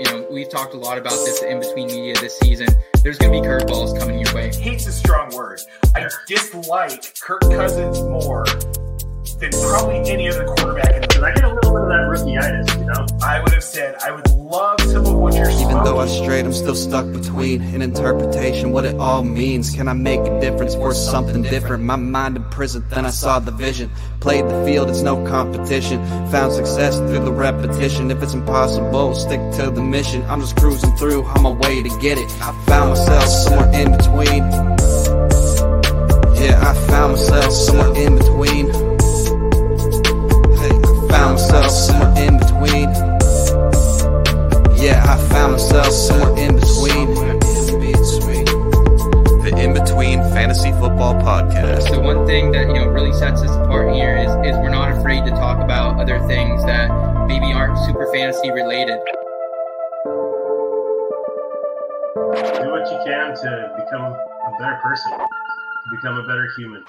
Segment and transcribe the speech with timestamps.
[0.00, 2.68] you know, we've talked a lot about this in between media this season.
[3.02, 4.50] There's going to be curveballs coming your way.
[4.54, 5.60] Hate's a strong word.
[5.94, 8.46] I dislike Kirk Cousins more
[9.40, 12.06] than probably any other quarterback in the Because I get a little bit of that
[12.08, 13.06] rookie-itis, you know?
[13.22, 16.24] I would have said I would love to of what you're Even though I smoking.
[16.24, 19.70] strayed, I'm still stuck between an interpretation, what it all means.
[19.70, 21.82] Can I make a difference for something different?
[21.84, 23.90] My mind in prison, then I saw the vision.
[24.20, 26.04] Played the field, it's no competition.
[26.30, 28.10] Found success through the repetition.
[28.10, 30.22] If it's impossible, stick to the mission.
[30.28, 32.30] I'm just cruising through on my way to get it.
[32.42, 34.42] I found myself somewhere in between.
[36.36, 38.70] Yeah, I found myself somewhere in between.
[41.20, 42.88] Hey, I found myself somewhere in between.
[44.80, 47.14] Yeah, I found myself somewhere in between.
[49.44, 51.88] The In Between Fantasy Football Podcast.
[51.88, 54.96] So one thing that you know really sets us apart here is is we're not
[54.96, 56.88] afraid to talk about other things that
[57.28, 58.98] maybe aren't super fantasy related.
[62.24, 66.82] Do what you can to become a better person, to become a better human.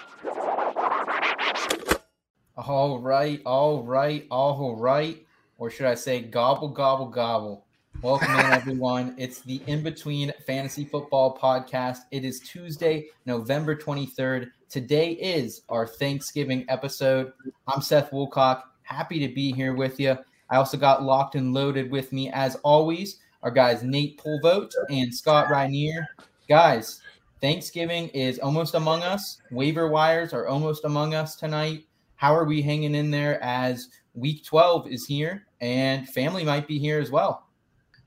[2.57, 5.25] All right, all right, all right,
[5.57, 7.65] or should I say gobble gobble gobble.
[8.01, 9.15] Welcome in everyone.
[9.17, 11.99] It's the In Between Fantasy Football Podcast.
[12.11, 14.49] It is Tuesday, November 23rd.
[14.69, 17.31] Today is our Thanksgiving episode.
[17.67, 18.63] I'm Seth Woolcock.
[18.83, 20.17] Happy to be here with you.
[20.49, 23.21] I also got locked and loaded with me as always.
[23.43, 26.05] Our guys Nate Pulvote and Scott Rainier.
[26.49, 26.99] Guys,
[27.39, 29.41] Thanksgiving is almost among us.
[29.51, 31.85] Waiver wires are almost among us tonight.
[32.21, 36.77] How are we hanging in there as week 12 is here and family might be
[36.77, 37.47] here as well?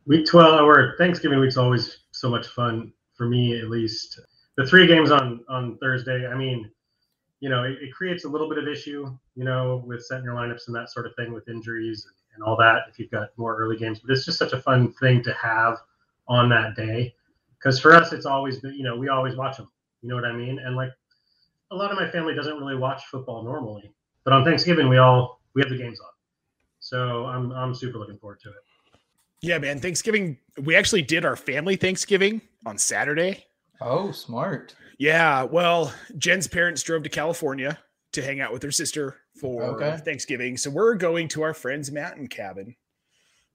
[0.06, 4.21] Week 12, or Thanksgiving week's always so much fun for me, at least.
[4.56, 6.71] The three games on on Thursday, I mean,
[7.41, 10.37] you know, it, it creates a little bit of issue, you know, with setting your
[10.37, 12.06] lineups and that sort of thing with injuries
[12.37, 13.99] and all that if you've got more early games.
[13.99, 15.78] But it's just such a fun thing to have
[16.28, 17.17] on that day.
[17.59, 19.73] Because for us, it's always been, you know, we always watch them.
[20.03, 20.61] You know what I mean?
[20.61, 20.93] And like
[21.72, 23.93] a lot of my family doesn't really watch football normally,
[24.25, 26.07] but on Thanksgiving we all we have the games on.
[26.81, 28.55] So I'm I'm super looking forward to it.
[29.43, 29.79] Yeah, man.
[29.79, 30.39] Thanksgiving.
[30.62, 33.45] We actually did our family Thanksgiving on Saturday.
[33.81, 34.75] Oh, smart.
[34.99, 35.43] Yeah.
[35.43, 37.79] Well, Jen's parents drove to California
[38.12, 39.99] to hang out with her sister for Okay.
[40.05, 40.56] Thanksgiving.
[40.56, 42.75] So we're going to our friend's mountain cabin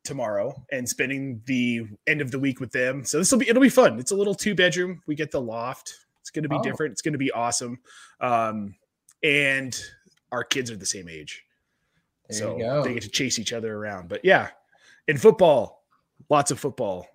[0.03, 3.03] tomorrow and spending the end of the week with them.
[3.03, 3.97] So this will be it'll be fun.
[3.99, 5.01] It's a little two bedroom.
[5.07, 5.93] We get the loft.
[6.21, 6.61] It's going to be Oh.
[6.63, 6.91] different.
[6.91, 7.79] It's going to be awesome.
[8.21, 8.75] Um,
[9.23, 9.77] and
[10.31, 11.43] our kids are the same age.
[12.29, 12.83] There so you go.
[12.83, 14.09] they get to chase each other around.
[14.09, 14.49] But yeah,
[15.07, 15.83] in football,
[16.29, 17.07] lots of football.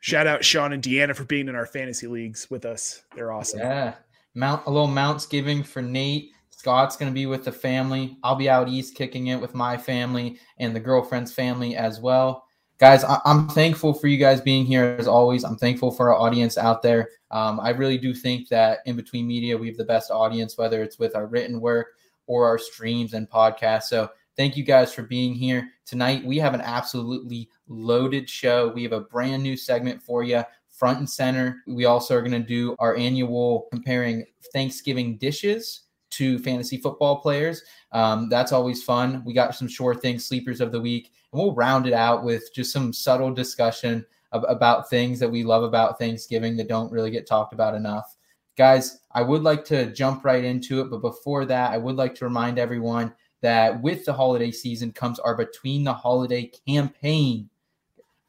[0.00, 3.02] Shout out Sean and Deanna for being in our fantasy leagues with us.
[3.14, 3.58] They're awesome.
[3.60, 3.94] Yeah.
[4.34, 6.30] Mount a little Mounts giving for Nate.
[6.50, 8.16] Scott's going to be with the family.
[8.22, 12.44] I'll be out east kicking it with my family and the girlfriend's family as well.
[12.78, 15.42] Guys, I- I'm thankful for you guys being here as always.
[15.42, 17.08] I'm thankful for our audience out there.
[17.30, 20.82] Um, I really do think that in between media, we have the best audience, whether
[20.82, 21.95] it's with our written work
[22.26, 23.84] or our streams and podcasts.
[23.84, 26.24] So thank you guys for being here tonight.
[26.24, 28.68] We have an absolutely loaded show.
[28.68, 31.62] We have a brand new segment for you front and center.
[31.66, 37.62] We also are going to do our annual comparing Thanksgiving dishes to fantasy football players.
[37.92, 39.22] Um, that's always fun.
[39.24, 42.52] We got some sure things, sleepers of the week, and we'll round it out with
[42.54, 47.26] just some subtle discussion about things that we love about Thanksgiving that don't really get
[47.26, 48.15] talked about enough.
[48.56, 52.14] Guys, I would like to jump right into it, but before that, I would like
[52.16, 53.12] to remind everyone
[53.42, 57.50] that with the holiday season comes our Between the Holiday campaign.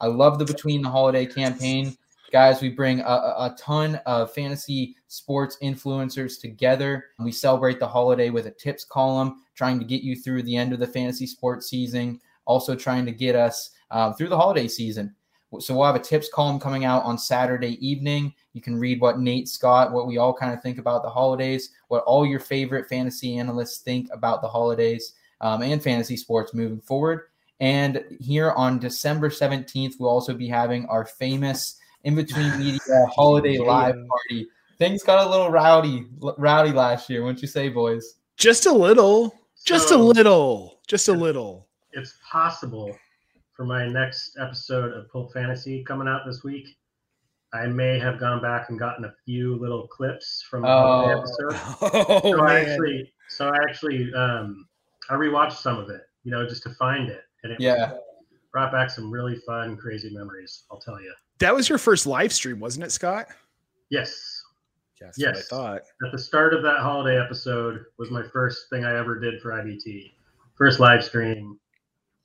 [0.02, 1.98] I love the Between the Holiday campaign.
[2.34, 7.06] Guys, we bring a, a ton of fantasy sports influencers together.
[7.20, 10.74] We celebrate the holiday with a tips column, trying to get you through the end
[10.74, 15.16] of the fantasy sports season, also trying to get us um, through the holiday season.
[15.60, 18.34] So we'll have a tips column coming out on Saturday evening.
[18.54, 21.72] You can read what Nate Scott, what we all kind of think about the holidays,
[21.88, 26.82] what all your favorite fantasy analysts think about the holidays um, and fantasy sports moving
[26.82, 27.22] forward.
[27.60, 32.80] And here on December 17th, we'll also be having our famous in between media
[33.16, 34.48] holiday live party.
[34.78, 36.06] Things got a little rowdy,
[36.38, 37.24] rowdy last year.
[37.24, 38.16] Wouldn't you say, boys?
[38.36, 39.34] Just a little.
[39.66, 40.80] Just a little.
[40.88, 41.68] Just a little.
[41.94, 42.96] it's possible
[43.58, 46.78] for my next episode of Pulp Fantasy coming out this week.
[47.54, 51.20] I may have gone back and gotten a few little clips from the holiday Oh.
[51.20, 51.78] episode.
[51.82, 54.68] Oh So I actually, so I actually, um,
[55.10, 57.94] I rewatched some of it, you know, just to find it, and it Yeah.
[58.52, 60.64] brought back some really fun, crazy memories.
[60.70, 61.14] I'll tell you.
[61.40, 63.28] That was your first live stream, wasn't it, Scott?
[63.90, 64.44] Yes,
[65.02, 65.14] Yes.
[65.18, 65.38] Yes.
[65.38, 65.82] I thought.
[66.06, 69.52] at the start of that holiday episode was my first thing I ever did for
[69.52, 70.12] IBT.
[70.56, 71.60] First live stream.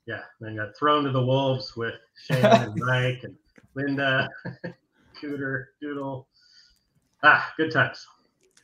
[0.05, 1.93] Yeah, then got thrown to the wolves with
[2.25, 3.35] Shane and Mike and
[3.75, 4.29] Linda,
[5.21, 6.27] Cooter, Doodle.
[7.23, 8.05] Ah, good times.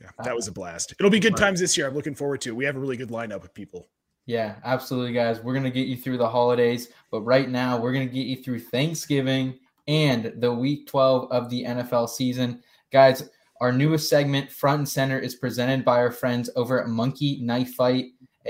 [0.00, 0.94] Yeah, that was a blast.
[0.98, 1.86] It'll be good times this year.
[1.86, 2.50] I'm looking forward to.
[2.50, 2.56] it.
[2.56, 3.88] We have a really good lineup of people.
[4.26, 5.40] Yeah, absolutely, guys.
[5.40, 8.60] We're gonna get you through the holidays, but right now we're gonna get you through
[8.60, 9.58] Thanksgiving
[9.88, 13.28] and the Week 12 of the NFL season, guys.
[13.60, 17.74] Our newest segment, Front and Center, is presented by our friends over at Monkey Knife
[17.74, 18.06] Fight.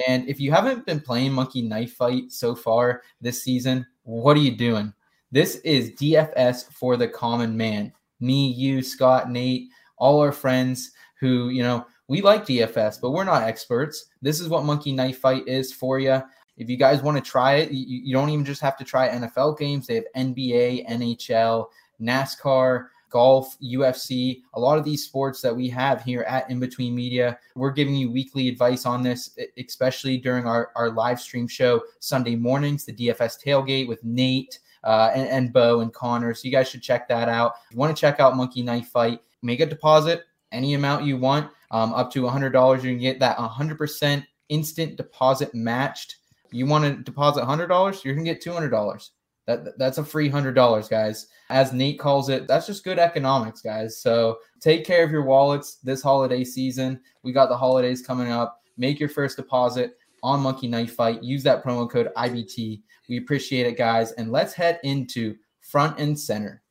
[0.08, 4.40] And if you haven't been playing Monkey Knife Fight so far this season, what are
[4.40, 4.92] you doing?
[5.32, 7.92] This is DFS for the common man.
[8.20, 13.24] Me, you, Scott, Nate, all our friends who, you know, we like DFS, but we're
[13.24, 14.06] not experts.
[14.20, 16.20] This is what Monkey Knife Fight is for you.
[16.56, 19.08] If you guys want to try it, you, you don't even just have to try
[19.08, 19.86] NFL games.
[19.86, 21.66] They have NBA, NHL,
[22.00, 26.94] NASCAR, golf, UFC, a lot of these sports that we have here at In Between
[26.94, 27.38] Media.
[27.54, 32.36] We're giving you weekly advice on this, especially during our, our live stream show Sunday
[32.36, 36.32] mornings, the DFS tailgate with Nate uh, and, and Bo and Connor.
[36.34, 37.54] So you guys should check that out.
[37.66, 40.22] If you want to check out Monkey Knife Fight, make a deposit,
[40.52, 42.76] any amount you want, um, up to $100.
[42.82, 46.16] You can get that 100% instant deposit matched.
[46.52, 49.10] You want to deposit $100, you're going to get $200.
[49.50, 51.26] That, that's a free hundred dollars, guys.
[51.48, 54.00] As Nate calls it, that's just good economics, guys.
[54.00, 57.00] So take care of your wallets this holiday season.
[57.24, 58.62] We got the holidays coming up.
[58.76, 61.22] Make your first deposit on Monkey Knife Fight.
[61.22, 62.82] Use that promo code IBT.
[63.08, 64.12] We appreciate it, guys.
[64.12, 66.62] And let's head into front and center.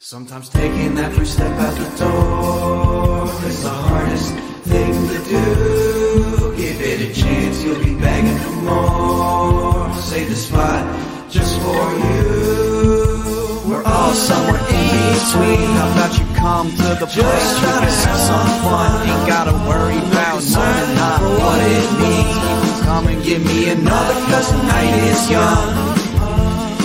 [0.00, 4.34] Sometimes taking that first step out the door is the hardest
[4.64, 6.56] thing to do.
[6.56, 9.94] Give it a chance, you'll be begging for more.
[10.02, 13.62] Save the spot just for you.
[13.66, 15.68] We're all somewhere in between.
[15.76, 19.08] How about you come to the place where you have some fun?
[19.08, 22.36] Ain't gotta worry about knowing not what it means.
[22.36, 25.94] You can come and give me another cause the night is young.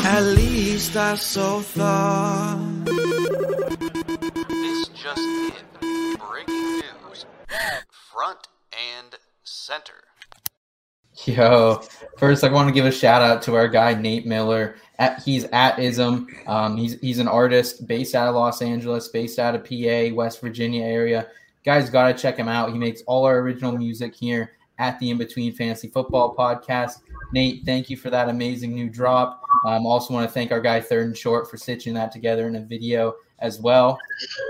[0.06, 2.58] At least I so thought.
[4.50, 6.18] This just in.
[6.18, 7.26] Breaking news.
[8.12, 9.94] Front and center.
[11.26, 11.82] Yo,
[12.18, 14.78] first I want to give a shout out to our guy Nate Miller.
[15.00, 16.28] At, he's at Ism.
[16.48, 20.40] Um, he's he's an artist based out of Los Angeles, based out of PA, West
[20.40, 21.28] Virginia area.
[21.66, 22.72] Guys, gotta check him out.
[22.72, 27.02] He makes all our original music here at the In Between Fantasy Football Podcast.
[27.34, 29.44] Nate, thank you for that amazing new drop.
[29.66, 32.56] Um, also want to thank our guy Third and Short for stitching that together in
[32.56, 33.98] a video as well.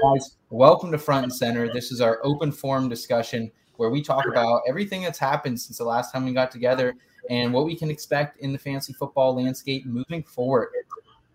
[0.04, 1.72] Guys, welcome to Front and Center.
[1.74, 5.86] This is our open forum discussion where we talk about everything that's happened since the
[5.86, 6.94] last time we got together
[7.30, 10.68] and what we can expect in the fantasy football landscape moving forward.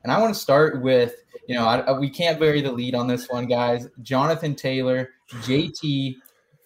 [0.03, 1.15] And I want to start with,
[1.49, 3.89] you know, I, we can't bury the lead on this one, guys.
[4.03, 6.17] Jonathan Taylor, JT,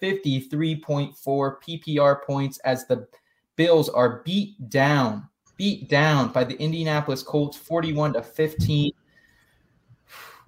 [0.01, 3.07] 53.4 PPR points as the
[3.55, 8.91] Bills are beat down, beat down by the Indianapolis Colts 41 to 15.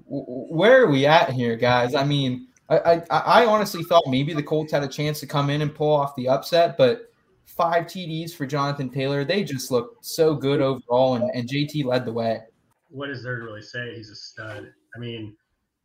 [0.08, 1.96] Where are we at here, guys?
[1.96, 5.50] I mean, I, I, I honestly thought maybe the Colts had a chance to come
[5.50, 7.12] in and pull off the upset, but
[7.46, 9.26] five TDs for Jonathan Taylor.
[9.26, 12.40] They just looked so good overall, and, and JT led the way.
[12.90, 13.94] What is there to really say?
[13.96, 14.72] He's a stud.
[14.96, 15.36] I mean,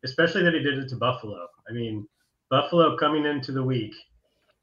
[0.05, 1.47] especially that he did it to Buffalo.
[1.69, 2.07] I mean,
[2.49, 3.93] Buffalo coming into the week,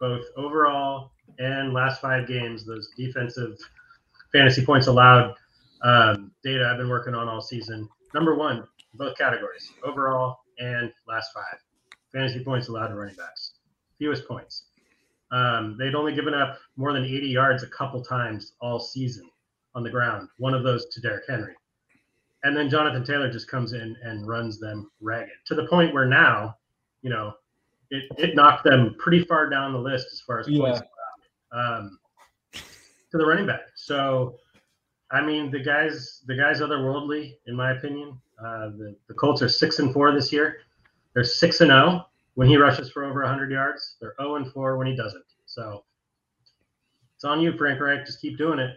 [0.01, 3.59] both overall and last five games, those defensive
[4.33, 5.35] fantasy points allowed
[5.83, 7.87] um, data I've been working on all season.
[8.15, 11.59] Number one, both categories, overall and last five
[12.15, 13.55] fantasy points allowed to running backs,
[13.99, 14.67] fewest points.
[15.31, 19.29] Um, they'd only given up more than 80 yards a couple times all season
[19.75, 21.55] on the ground, one of those to Derrick Henry.
[22.45, 26.07] And then Jonathan Taylor just comes in and runs them ragged to the point where
[26.07, 26.57] now,
[27.03, 27.35] you know,
[27.91, 30.61] it, it knocked them pretty far down the list as far as yeah.
[30.61, 30.81] points
[31.53, 31.99] um,
[32.53, 33.63] to the running back.
[33.75, 34.37] So,
[35.11, 38.21] I mean, the guys, the guys otherworldly, in my opinion.
[38.39, 40.59] Uh, the, the Colts are six and four this year.
[41.15, 43.97] They're six and zero when he rushes for over 100 yards.
[44.01, 45.25] They're zero and four when he doesn't.
[45.47, 45.85] So
[47.15, 48.05] it's on you, Frank Reich.
[48.05, 48.75] Just keep doing it.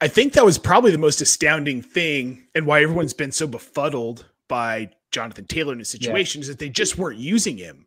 [0.00, 4.26] I think that was probably the most astounding thing, and why everyone's been so befuddled
[4.48, 6.42] by Jonathan Taylor in his situation yeah.
[6.42, 7.86] is that they just weren't using him.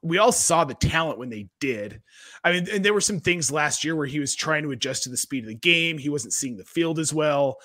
[0.00, 2.00] We all saw the talent when they did.
[2.44, 5.02] I mean, and there were some things last year where he was trying to adjust
[5.02, 5.98] to the speed of the game.
[5.98, 7.56] He wasn't seeing the field as well.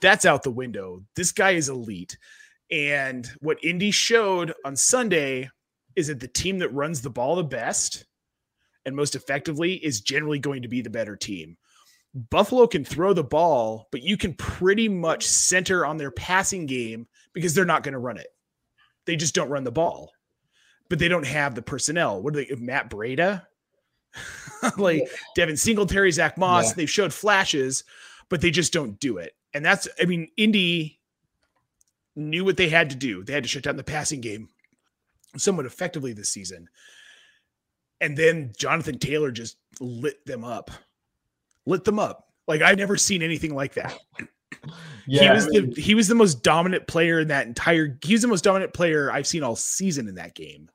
[0.00, 1.04] That's out the window.
[1.14, 2.18] This guy is elite.
[2.70, 5.50] And what Indy showed on Sunday
[5.96, 8.04] is that the team that runs the ball the best
[8.84, 11.56] and most effectively is generally going to be the better team.
[12.30, 17.08] Buffalo can throw the ball, but you can pretty much center on their passing game
[17.32, 18.28] because they're not going to run it.
[19.06, 20.12] They just don't run the ball,
[20.88, 22.22] but they don't have the personnel.
[22.22, 22.54] What are they?
[22.56, 23.44] Matt Breida,
[24.78, 26.68] like Devin Singletary, Zach Moss.
[26.68, 26.74] Yeah.
[26.76, 27.82] They've showed flashes,
[28.28, 29.32] but they just don't do it.
[29.52, 31.00] And that's, I mean, Indy
[32.16, 33.22] knew what they had to do.
[33.24, 34.48] They had to shut down the passing game
[35.36, 36.68] somewhat effectively this season.
[38.00, 40.70] And then Jonathan Taylor just lit them up,
[41.66, 42.28] lit them up.
[42.46, 43.98] Like I've never seen anything like that.
[45.06, 47.98] Yeah, he was I mean- the he was the most dominant player in that entire.
[48.02, 50.70] He was the most dominant player I've seen all season in that game.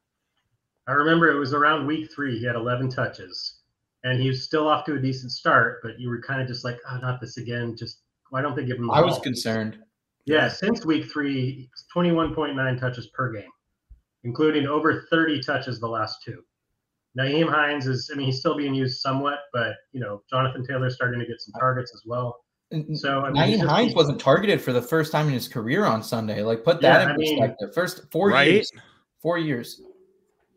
[0.87, 2.37] I remember it was around week three.
[2.39, 3.59] He had 11 touches,
[4.03, 5.79] and he was still off to a decent start.
[5.83, 7.75] But you were kind of just like, oh, not this again.
[7.77, 8.87] Just why don't they give him?
[8.87, 9.77] The I was concerned.
[10.25, 13.49] Yeah, since week three, 21.9 touches per game,
[14.23, 16.43] including over 30 touches the last two.
[17.17, 20.95] Nyheim Hines is, I mean, he's still being used somewhat, but you know, Jonathan Taylor's
[20.95, 22.43] starting to get some targets as well.
[22.93, 25.85] So I mean, Nyheim just- Hines wasn't targeted for the first time in his career
[25.85, 26.43] on Sunday.
[26.43, 27.73] Like, put that Yeah, in I mean- perspective.
[27.73, 28.51] First four Right?
[28.51, 28.71] years.
[29.21, 29.81] Four years.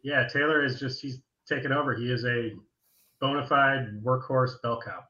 [0.02, 1.94] Yeah, Taylor is just he's taken over.
[1.94, 2.50] He is a
[3.20, 5.02] bona fide workhorse bell cow.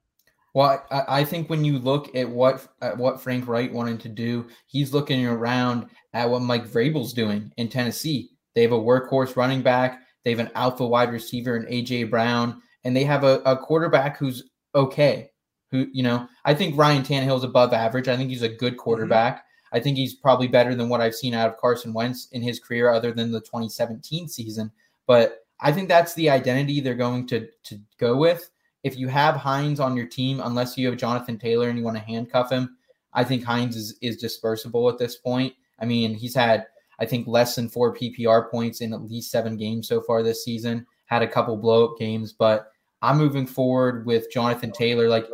[0.54, 4.09] Well, I, I think when you look at what at what Frank Reich wanted to
[4.09, 8.30] do, he's looking around at what Mike Vrabel's doing in Tennessee.
[8.54, 10.02] They have a workhorse running back.
[10.25, 14.18] They have an alpha wide receiver in AJ Brown, and they have a, a quarterback
[14.18, 15.30] who's okay.
[15.71, 18.09] Who you know, I think Ryan Tannehill's above average.
[18.09, 18.80] I think he's a good mm-hmm.
[18.80, 19.44] quarterback.
[19.73, 22.61] I think he's probably better than what I've seen out of Carson Wentz in his
[22.61, 24.71] career, other than the 2017 season.
[25.06, 28.50] But I think that's the identity they're going to to go with
[28.82, 31.96] if you have Hines on your team, unless you have Jonathan Taylor and you want
[31.96, 32.76] to handcuff him,
[33.12, 35.54] I think Hines is, is dispersible at this point.
[35.78, 36.66] I mean, he's had,
[36.98, 40.44] I think, less than four PPR points in at least seven games so far this
[40.44, 42.72] season, had a couple blow up games, but
[43.02, 45.26] I'm moving forward with Jonathan Taylor, like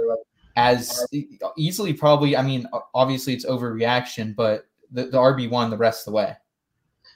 [0.56, 1.06] as
[1.56, 6.16] easily probably, I mean, obviously it's overreaction, but the, the RB1 the rest of the
[6.16, 6.36] way.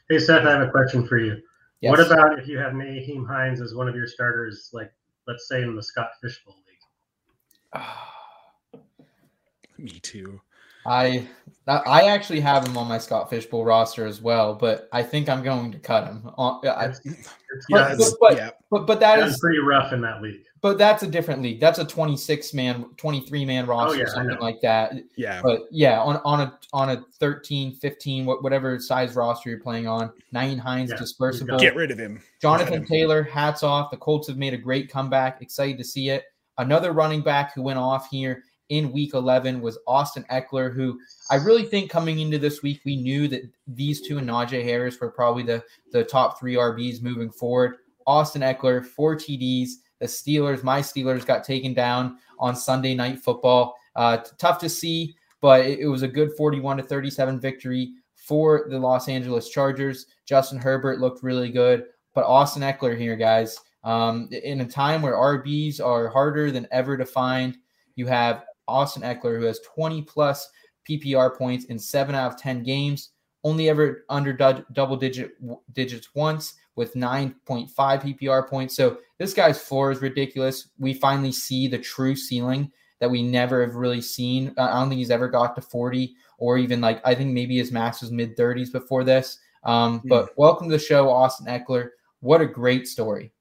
[0.08, 1.40] Hey Seth, I have a question for you.
[1.80, 1.90] Yes.
[1.90, 4.92] What about if you have Nyheim Hines as one of your starters, like
[5.32, 7.82] let's say in the Scott Fishbowl League?
[9.78, 10.42] Me too.
[10.86, 11.26] I
[11.68, 15.42] I actually have him on my Scott Fishbowl roster as well, but I think I'm
[15.44, 16.28] going to cut him.
[16.36, 17.28] Uh, I- It's, it's,
[17.70, 18.50] But- yeah, but- but- yeah.
[18.70, 20.40] But but that that's is pretty rough in that league.
[20.62, 21.60] but that's a different league.
[21.60, 24.94] That's a 26 man, 23 man roster, Oh, yeah, something like that.
[25.14, 25.40] Yeah.
[25.42, 30.10] But yeah, on on a on a 13, 15, whatever size roster you're playing on,
[30.34, 31.60] Nyheim Hines Yeah, dispersible.
[31.60, 32.22] Get rid of him.
[32.40, 32.86] Jonathan him.
[32.86, 33.90] Taylor, hats off.
[33.90, 35.42] The Colts have made a great comeback.
[35.42, 36.24] Excited to see it.
[36.56, 40.98] Another running back who went off here in week 11 was Austin Ekeler, who
[41.30, 44.98] I really think coming into this week, we knew that these two and Najee Harris
[44.98, 47.76] were probably the, the top three RBs moving forward.
[48.06, 49.72] Austin Ekeler, four TDs.
[49.98, 53.76] The Steelers, my Steelers, got taken down on Sunday Night Football.
[53.94, 58.68] Uh, tough to see, but it, it was a good 41 to 37 victory for
[58.70, 60.06] the Los Angeles Chargers.
[60.24, 63.60] Justin Herbert looked really good, but Austin Ekeler here, guys.
[63.84, 67.58] Um, in a time where RBs are harder than ever to find,
[67.96, 70.50] you have Austin Ekeler who has 20 plus
[70.88, 73.10] PPR points in seven out of 10 games,
[73.44, 75.32] only ever under dou- double digit
[75.72, 78.74] digits once with 9.5 PPR points.
[78.74, 80.68] So this guy's floor is ridiculous.
[80.78, 84.54] We finally see the true ceiling that we never have really seen.
[84.56, 87.72] I don't think he's ever got to 40 or even like I think maybe his
[87.72, 89.38] max was mid 30s before this.
[89.64, 91.90] Um, but welcome to the show, Austin Ekeler.
[92.20, 93.32] What a great story.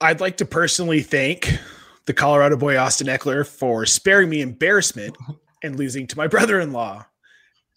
[0.00, 1.58] I'd like to personally thank
[2.06, 5.16] the Colorado boy Austin Ekeler for sparing me embarrassment
[5.62, 7.04] and losing to my brother-in-law.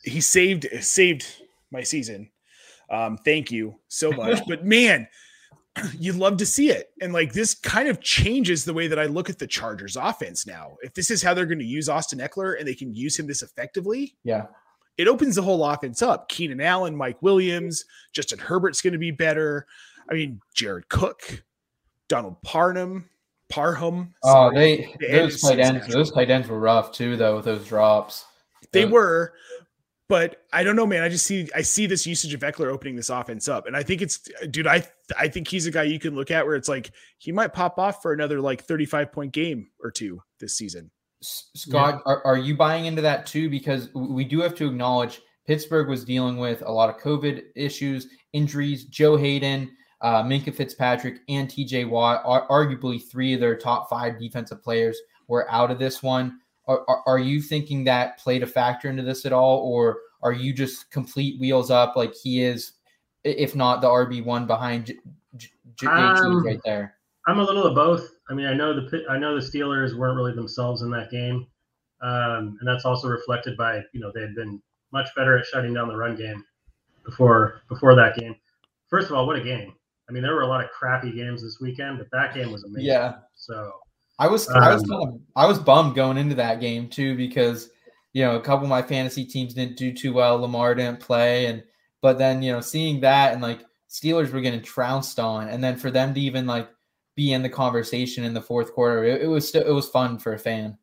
[0.03, 1.25] He saved saved
[1.72, 2.30] my season.
[2.89, 4.42] Um, thank you so much.
[4.48, 5.08] But man,
[5.98, 6.92] you love to see it.
[7.01, 10.46] And like this kind of changes the way that I look at the Chargers offense
[10.46, 10.75] now.
[10.84, 13.25] If this is how they're going to use Austin Ekeler and they can use him
[13.27, 14.46] this effectively, Yeah.
[14.98, 16.30] it opens the whole offense up.
[16.30, 19.65] Keenan Allen, Mike Williams, Justin Herbert's going to be better.
[20.10, 21.44] I mean, Jared Cook,
[22.08, 23.10] Donald Parham,
[23.53, 24.13] Parham.
[24.24, 24.55] Oh, sorry.
[24.55, 27.65] they The those is tight ends, those tight ends were rough too, though, with those
[27.67, 28.25] drops.
[28.72, 29.33] they Uh, were,
[30.10, 31.03] but I don't know, man.
[31.03, 33.83] I just see I see this usage of Ekeler opening this offense up, and I
[33.83, 34.19] think it's,
[34.50, 34.67] dude.
[34.67, 37.53] I I think he's a guy you can look at where it's like he might
[37.53, 40.89] pop off for another like thirty five point game or two this season.
[41.22, 43.50] S- Scott, are, are you buying into that too?
[43.50, 48.07] Because we do have to acknowledge Pittsburgh was dealing with a lot of COVID issues,
[48.33, 48.86] injuries.
[48.86, 49.72] Joe Haden,
[50.03, 54.98] uh, Minkah Fitzpatrick, and TJ Watt, are arguably three of their top five defensive players,
[55.27, 56.39] were out of this one.
[56.67, 60.33] Are, are, are you thinking that played a factor into this at all, or are
[60.33, 62.74] you just complete wheels up like he is,
[63.24, 64.95] if not the RB one behind J-
[65.36, 65.48] J-
[65.79, 66.95] J- Um, right there?
[67.27, 68.10] I'm a little of both.
[68.29, 71.48] I mean, I know the I know the Steelers weren't really themselves in that game,
[72.01, 75.74] um, and that's also reflected by you know they had been much better at shutting
[75.74, 76.43] down the run game
[77.05, 78.36] before before that game.
[78.89, 79.74] First of all, what a game!
[80.10, 82.63] I mean, there were a lot of crappy games this weekend, but that game was
[82.63, 82.86] amazing.
[82.86, 83.15] Yeah.
[83.36, 83.72] So,
[84.19, 87.15] I was I was Um, kind of I was bummed going into that game too
[87.17, 87.69] because
[88.13, 90.38] you know a couple of my fantasy teams didn't do too well.
[90.39, 91.63] Lamar didn't play, and
[92.01, 95.77] but then you know seeing that and like Steelers were getting trounced on, and then
[95.77, 96.69] for them to even like
[97.15, 100.17] be in the conversation in the fourth quarter, it, it was still, it was fun
[100.17, 100.77] for a fan.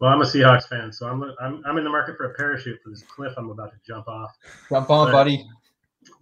[0.00, 2.80] Well, I'm a Seahawks fan, so I'm I'm I'm in the market for a parachute
[2.82, 4.30] for this cliff I'm about to jump off.
[4.68, 5.46] Jump on, But- buddy.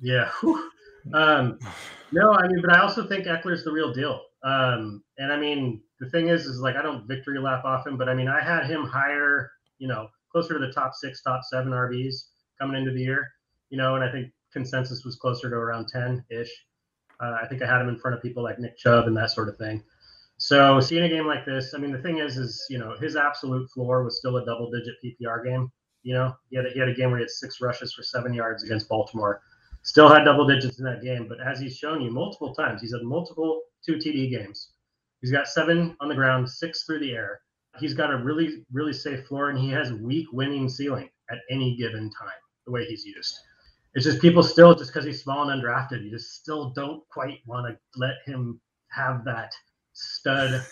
[0.00, 0.30] Yeah.
[0.40, 0.70] whew.
[1.14, 1.58] Um,
[2.12, 4.20] no, I mean, but I also think Ekeler's the real deal.
[4.42, 7.96] Um, and I mean, the thing is, is like I don't victory lap off him,
[7.96, 11.42] but I mean, I had him higher, you know, closer to the top six, top
[11.44, 12.14] seven RBs
[12.58, 13.28] coming into the year,
[13.68, 16.50] you know, and I think consensus was closer to around ten ish.
[17.20, 19.30] Uh, I think I had him in front of people like Nick Chubb and that
[19.30, 19.82] sort of thing.
[20.38, 23.14] So seeing a game like this, I mean, the thing is, is you know, his
[23.14, 25.70] absolute floor was still a double-digit PPR game.
[26.02, 28.02] You know, he had a, he had a game where he had six rushes for
[28.02, 29.42] seven yards against Baltimore.
[29.82, 32.92] Still had double digits in that game, but as he's shown you multiple times, he's
[32.92, 34.72] had multiple two TD games.
[35.20, 37.40] He's got seven on the ground, six through the air.
[37.78, 41.76] He's got a really, really safe floor, and he has weak winning ceiling at any
[41.76, 42.28] given time.
[42.66, 43.38] The way he's used,
[43.94, 47.38] it's just people still just because he's small and undrafted, you just still don't quite
[47.46, 49.52] want to let him have that
[49.92, 50.62] stud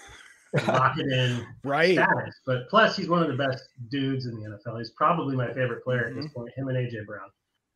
[0.66, 1.94] lock it in Right.
[1.94, 2.40] status.
[2.46, 4.78] But plus, he's one of the best dudes in the NFL.
[4.78, 6.34] He's probably my favorite player at this mm-hmm.
[6.34, 6.52] point.
[6.56, 7.28] Him and AJ Brown.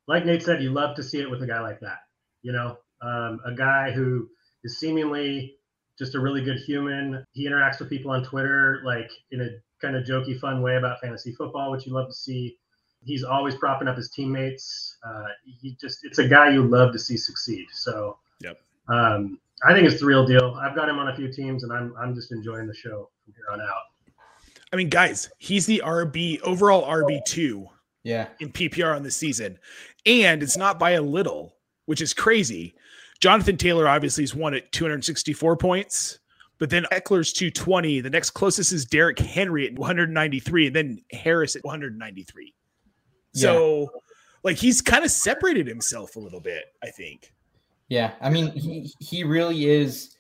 [0.09, 1.99] Like Nate said, you love to see it with a guy like that.
[2.43, 4.29] You know, um, a guy who
[4.65, 5.57] is seemingly
[5.99, 7.25] just a really good human.
[7.33, 9.49] He interacts with people on Twitter like in a
[9.81, 12.57] kind of jokey, fun way about fantasy football, which you love to see.
[13.05, 14.97] He's always propping up his teammates.
[15.05, 17.67] Uh, he just it's a guy you love to see succeed.
[17.73, 18.59] So Yep.
[18.89, 20.59] um, I think it's the real deal.
[20.61, 23.35] I've got him on a few teams, and I'm I'm just enjoying the show from
[23.35, 23.83] here on out.
[24.73, 27.69] I mean, guys, he's the RB overall RB two
[28.05, 29.59] Yeah, in PPR on the season,
[30.07, 31.57] and it's not by a little,
[31.87, 32.75] which is crazy.
[33.21, 36.19] Jonathan Taylor obviously has won at 264 points,
[36.59, 38.01] but then Ekeler's 220.
[38.01, 42.53] The next closest is Derrick Henry at 193, and then Harris at 193.
[43.35, 43.89] So,
[44.43, 47.33] like, he's kind of separated himself a little bit, I think.
[47.89, 48.13] yeah.
[48.21, 50.17] I mean, he he really is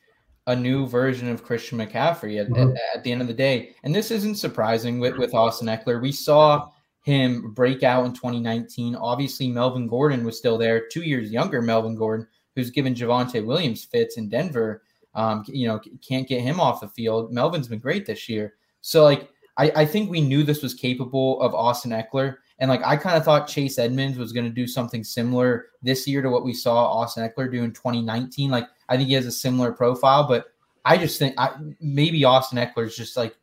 [0.46, 2.74] a new version of Christian McCaffrey at, Mhm.
[2.76, 6.00] at, at the end of the day, and this isn't surprising with with Austin Ekeler.
[6.00, 6.70] We saw
[7.02, 8.94] him break out in 2019.
[8.94, 13.84] Obviously, Melvin Gordon was still there, two years younger Melvin Gordon, who's given Javonte Williams
[13.84, 14.82] fits in Denver.
[15.14, 17.32] Um, you know, can't get him off the field.
[17.32, 18.54] Melvin's been great this year.
[18.80, 22.36] So, like, I, I think we knew this was capable of Austin Ekeler.
[22.58, 26.06] And, like, I kind of thought Chase Edmonds was going to do something similar this
[26.06, 28.50] year to what we saw Austin Ekeler do in 2019.
[28.50, 30.46] Like, I think he has a similar profile, but
[30.84, 33.36] I just think I, maybe Austin Ekeler is just like,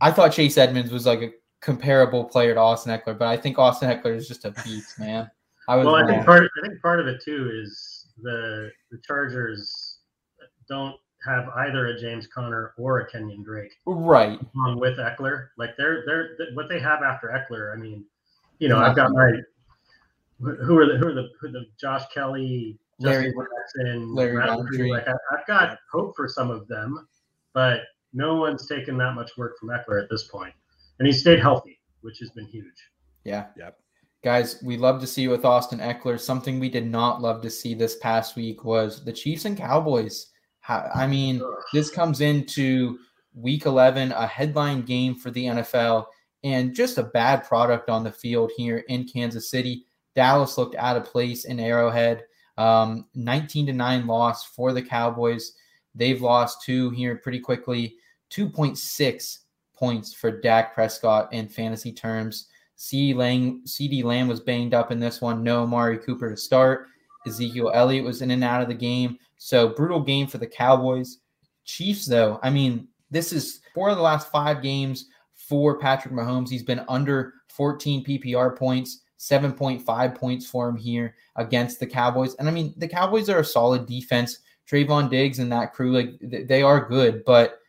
[0.00, 3.58] I thought Chase Edmonds was like a comparable player to Austin Ekeler, but I think
[3.58, 5.30] Austin Ekeler is just a beast, man.
[5.68, 8.98] I was Well, I think part I think part of it too is the the
[8.98, 9.98] Chargers
[10.68, 14.38] don't have either a James Conner or a Kenyon Drake right.
[14.54, 15.48] along with Ekeler.
[15.58, 17.72] Like they're they're what they have after Ekeler.
[17.72, 18.04] I mean,
[18.58, 19.32] you know, I've got my
[20.38, 24.36] who are the who are the who are the Josh Kelley, Larry- Jackson, Larry.
[24.36, 24.90] Rountree.
[24.90, 27.08] Like I, I've got hope for some of them,
[27.52, 27.80] but
[28.12, 30.54] no one's taken that much work from Ekeler at this point,
[30.98, 32.90] and he stayed healthy, which has been huge.
[33.24, 33.46] Yeah.
[33.56, 33.78] Yep.
[34.22, 36.18] Guys, we love to see it with Austin Ekeler.
[36.18, 40.32] Something we did not love to see this past week was the Chiefs and Cowboys.
[40.68, 41.40] I mean,
[41.72, 42.98] this comes into
[43.34, 46.06] week 11, a headline game for the NFL,
[46.42, 49.86] and just a bad product on the field here in Kansas City.
[50.16, 52.24] Dallas looked out of place in Arrowhead.
[52.58, 55.52] Um, 19 to 9 loss for the Cowboys.
[55.94, 57.96] They've lost two here pretty quickly.
[58.30, 59.38] 2.6
[59.76, 62.48] points for Dak Prescott in fantasy terms.
[62.76, 65.42] CD Lang, CD Lamb was banged up in this one.
[65.42, 66.88] No Amari Cooper to start.
[67.26, 69.18] Ezekiel Elliott was in and out of the game.
[69.38, 71.18] So brutal game for the Cowboys.
[71.64, 76.48] Chiefs, though, I mean, this is four of the last five games for Patrick Mahomes.
[76.48, 82.34] He's been under 14 PPR points, 7.5 points for him here against the Cowboys.
[82.36, 84.40] And I mean, the Cowboys are a solid defense.
[84.70, 87.60] Trevon Diggs and that crew, like they are good, but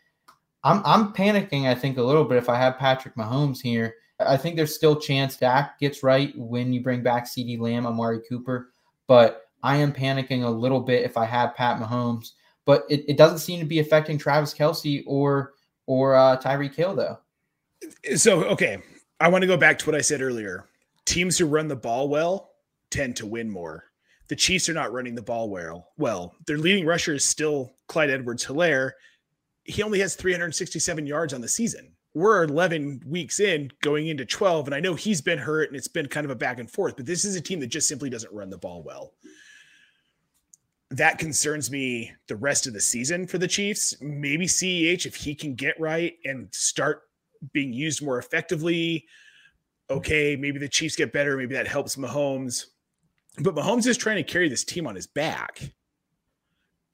[0.67, 1.65] I'm I'm panicking.
[1.65, 3.95] I think a little bit if I have Patrick Mahomes here.
[4.19, 7.57] I think there's still chance Dak gets right when you bring back C.D.
[7.57, 8.71] Lamb, Amari Cooper,
[9.05, 12.31] but I am panicking a little bit if I have Pat Mahomes.
[12.65, 15.53] But it, it doesn't seem to be affecting Travis Kelce or
[15.85, 17.17] or uh, Tyreek Hill though.
[18.17, 18.79] So, okay,
[19.21, 20.65] I want to go back to what I said earlier.
[21.05, 22.51] Teams who run the ball well
[22.91, 23.85] tend to win more.
[24.27, 25.91] The Chiefs are not running the ball well.
[25.97, 28.91] Well, their leading rusher is still Clyde Edwards Helaire.
[29.67, 31.91] He only has 367 yards on the season.
[32.13, 35.87] We're 11 weeks in, going into 12, and I know he's been hurt and it's
[35.87, 38.09] been kind of a back and forth, but this is a team that just simply
[38.09, 39.13] doesn't run the ball well.
[40.89, 43.95] that concerns me the rest of the season for the Chiefs.
[44.01, 47.01] Maybe CEH, if he can get right and start
[47.51, 49.05] being used more effectively,
[49.89, 51.35] okay, maybe the Chiefs get better.
[51.37, 52.67] Maybe that helps Mahomes.
[53.39, 55.61] But Mahomes is trying to carry this team on his back.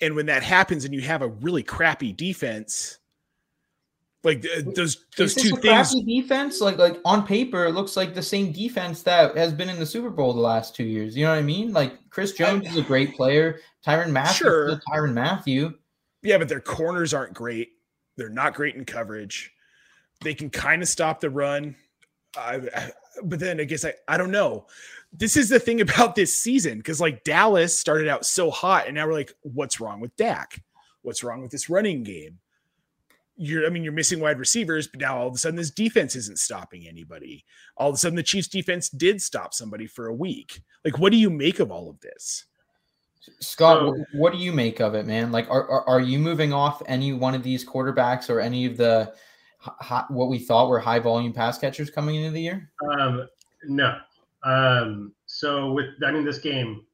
[0.02, 3.00] And when that happens and you have a really crappy defense,
[4.24, 6.62] like uh, those those two things crappy defense?
[6.62, 9.86] Like like on paper it looks like the same defense that has been in the
[9.86, 11.16] super bowl the last two years.
[11.16, 11.74] You know what i mean?
[11.74, 13.60] Like chris jones I, is a great player.
[13.86, 14.82] Tyrann mathieu sure.
[14.90, 15.74] tyrann mathieu
[16.22, 17.74] yeah but their corners aren't great.
[18.16, 19.52] They're not great in coverage.
[20.22, 21.76] They can kind of stop the run.
[22.38, 22.92] I, I,
[23.26, 24.66] but then i guess I, I don't know
[25.14, 28.96] this is the thing about this season because like dallas started out so hot and
[28.96, 30.62] now we're like what's wrong with dak
[31.02, 32.40] what's wrong with this running game
[33.36, 36.16] you're I mean you're missing wide receivers, but now all of a sudden this defense
[36.16, 37.46] isn't stopping anybody.
[37.78, 40.62] All of a sudden the Chiefs defense did stop somebody for a week.
[40.86, 42.46] Like what do you make of all of this?
[43.40, 45.32] Scott, so, what do you make of it, man?
[45.32, 48.78] Like are, are, are you moving off any one of these quarterbacks or any of
[48.78, 49.14] the
[49.60, 52.70] high, what we thought were high volume pass catchers coming into the year?
[52.92, 53.28] Um
[53.66, 53.98] no.
[54.44, 56.86] Um so with I mean this game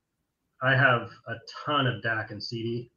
[0.62, 1.36] I have a
[1.66, 2.92] ton of Dak and CD.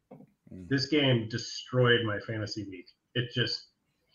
[0.53, 0.69] Mm.
[0.69, 3.67] This game destroyed my fantasy week it just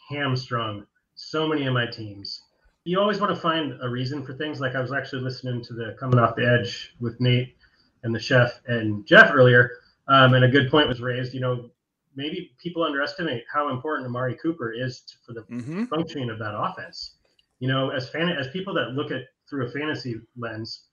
[0.10, 2.42] hamstrung so many of my teams.
[2.86, 4.62] You always want to find a reason for things.
[4.62, 7.56] Like I was actually listening to the coming off the edge with Nate
[8.04, 9.72] and the chef and Jeff earlier,
[10.08, 11.34] um, and a good point was raised.
[11.34, 11.70] You know,
[12.16, 15.86] maybe people underestimate how important Amari Cooper is to, for the mm-hmm.
[15.86, 17.16] functioning of that offense.
[17.60, 20.86] You know, as fan as people that look at through a fantasy lens,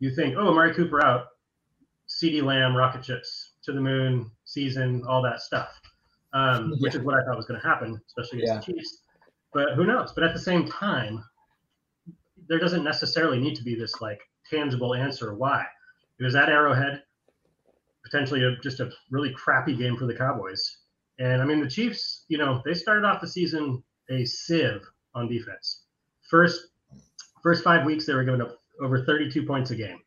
[0.00, 1.26] you think, oh, Amari Cooper out,
[2.06, 5.80] CD Lamb, rocket ships to the moon, season, all that stuff
[6.32, 8.74] um, which is what I thought was going to happen, especially against yeah.
[8.74, 8.98] the Chiefs.
[9.52, 10.12] But who knows?
[10.12, 11.22] But at the same time,
[12.48, 15.64] there doesn't necessarily need to be this like tangible answer why.
[16.18, 17.02] It was at Arrowhead,
[18.04, 20.78] potentially a, just a really crappy game for the Cowboys.
[21.18, 24.82] And I mean, the Chiefs, you know, they started off the season a sieve
[25.14, 25.84] on defense.
[26.30, 26.68] First,
[27.42, 30.00] first five weeks they were giving up over 32 points a game.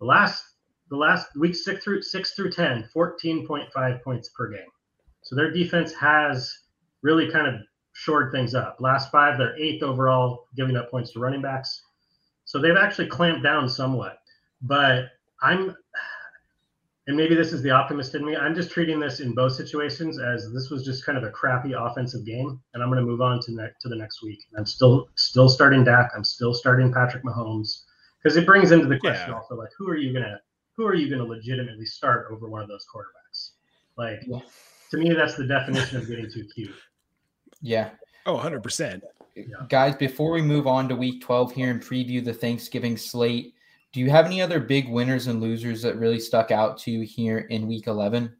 [0.00, 0.44] The last,
[0.90, 4.68] the last week six through six through 10, 14.5 points per game.
[5.22, 6.52] So their defense has
[7.02, 7.60] really kind of
[7.92, 8.76] shored things up.
[8.80, 11.82] Last five, they're eighth overall, giving up points to running backs.
[12.44, 14.18] So they've actually clamped down somewhat.
[14.62, 15.06] But
[15.42, 15.76] I'm,
[17.08, 20.20] and maybe this is the optimist in me, I'm just treating this in both situations
[20.20, 22.60] as this was just kind of a crappy offensive game.
[22.74, 24.38] And I'm going to move on to, ne- to the next week.
[24.56, 26.12] I'm still still starting Dak.
[26.14, 27.84] I'm still starting Patrick Mahomes
[28.22, 29.34] because it brings into the question yeah.
[29.34, 30.40] also like who are you gonna
[30.76, 33.50] who are you gonna legitimately start over one of those quarterbacks?
[33.96, 34.40] Like yeah
[34.90, 36.74] to me, that's the definition of getting too cute.
[37.60, 37.90] Yeah.
[38.26, 39.02] Oh, 100%.
[39.68, 43.54] Guys, before we move on to week 12 here and preview the Thanksgiving slate,
[43.92, 47.02] do you have any other big winners and losers that really stuck out to you
[47.02, 48.34] here in week 11?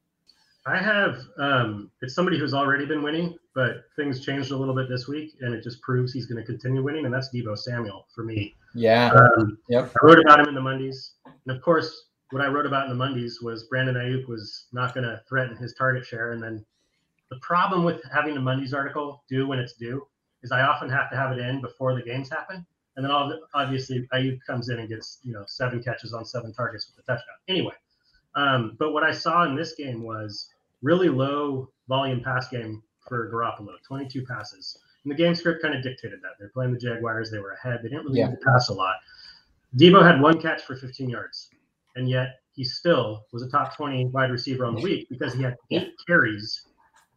[0.66, 4.88] I have, um, it's somebody who's already been winning, but things changed a little bit
[4.88, 8.06] this week, and it just proves he's going to continue winning, and that's Deebo Samuel
[8.14, 8.54] for me.
[8.74, 9.10] Yeah.
[9.10, 9.90] Um, yep.
[10.02, 11.14] I wrote about him in the Mondays.
[11.24, 14.92] And of course, what I wrote about in the Mondays was Brandon Aiyuk was not
[14.92, 16.32] going to threaten his target share.
[16.32, 16.64] And then
[17.30, 20.06] the problem with having the Mondays article due when it's due
[20.42, 22.66] is I often have to have it in before the games happen.
[22.98, 23.12] And then
[23.54, 27.06] obviously Aiyuk comes in and gets, you know, seven catches on seven targets with a
[27.06, 27.36] touchdown.
[27.46, 27.74] Anyway,
[28.34, 30.50] um, but what I saw in this game was
[30.82, 34.78] really low volume pass game for Garoppolo, 22 passes.
[35.04, 36.32] And the game script kind of dictated that.
[36.40, 37.30] They're playing the Jaguars.
[37.30, 37.80] They were ahead.
[37.82, 38.30] They didn't really yeah.
[38.30, 38.96] need to pass a lot.
[39.76, 41.50] Deebo had one catch for 15 yards
[41.94, 45.42] and yet he still was a top 20 wide receiver on the week because he
[45.42, 46.66] had eight carries.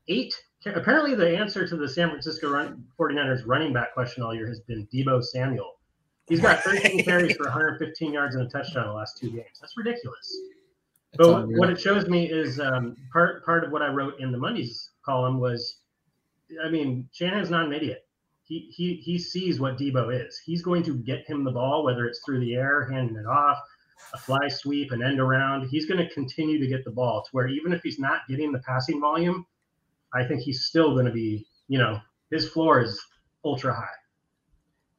[0.08, 0.34] Eight.
[0.65, 4.60] Apparently, the answer to the San Francisco run, 49ers running back question all year has
[4.60, 5.80] been Deebo Samuel.
[6.28, 9.60] He's got 13 carries for 115 yards and a touchdown in the last two games.
[9.60, 10.38] That's ridiculous.
[11.17, 14.38] but what it shows me is um, part part of what I wrote in the
[14.38, 15.80] Mondays column was,
[16.63, 18.06] I mean, Shanahan's not an idiot.
[18.43, 20.38] He, he, he sees what Deebo is.
[20.38, 23.58] He's going to get him the ball, whether it's through the air, handing it off,
[24.13, 25.67] a fly sweep, an end around.
[25.69, 28.52] He's going to continue to get the ball to where even if he's not getting
[28.52, 29.45] the passing volume,
[30.13, 33.00] I think he's still going to be, you know, his floor is
[33.43, 33.86] ultra high.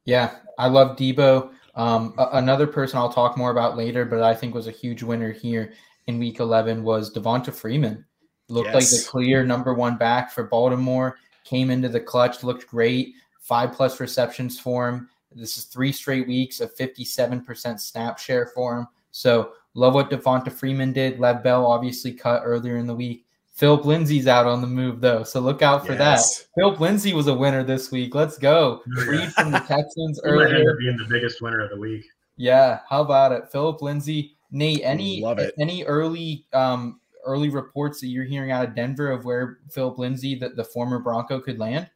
[0.05, 1.51] Yeah, I love Deebo.
[1.75, 5.03] Um, a- another person I'll talk more about later, but I think was a huge
[5.03, 5.73] winner here
[6.07, 8.05] in Week 11 was Devonta Freeman.
[8.49, 8.75] Looked yes.
[8.75, 11.17] like the clear number one back for Baltimore.
[11.45, 13.15] Came into the clutch, looked great.
[13.39, 15.09] Five plus receptions for him.
[15.35, 18.87] This is three straight weeks of 57% snap share for him.
[19.11, 21.17] So love what Devonta Freeman did.
[21.17, 23.25] Le'Veon Bell obviously cut earlier in the week.
[23.63, 26.39] Philip Lindsay's out on the move though, so look out for yes.
[26.39, 26.47] that.
[26.53, 28.13] Philip Lindsay was a winner this week.
[28.13, 28.81] Let's go.
[29.05, 30.49] Freed from the Texans earlier.
[30.49, 32.03] Might end up being the biggest winner of the week.
[32.35, 34.35] Yeah, how about it, Philip Lindsay?
[34.51, 35.25] Nate, any
[35.57, 40.35] any early um, early reports that you're hearing out of Denver of where Philip Lindsay,
[40.35, 41.89] the, the former Bronco, could land?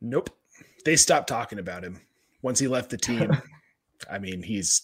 [0.00, 0.30] Nope.
[0.84, 2.00] They stopped talking about him
[2.42, 3.36] once he left the team.
[4.08, 4.82] I mean, he's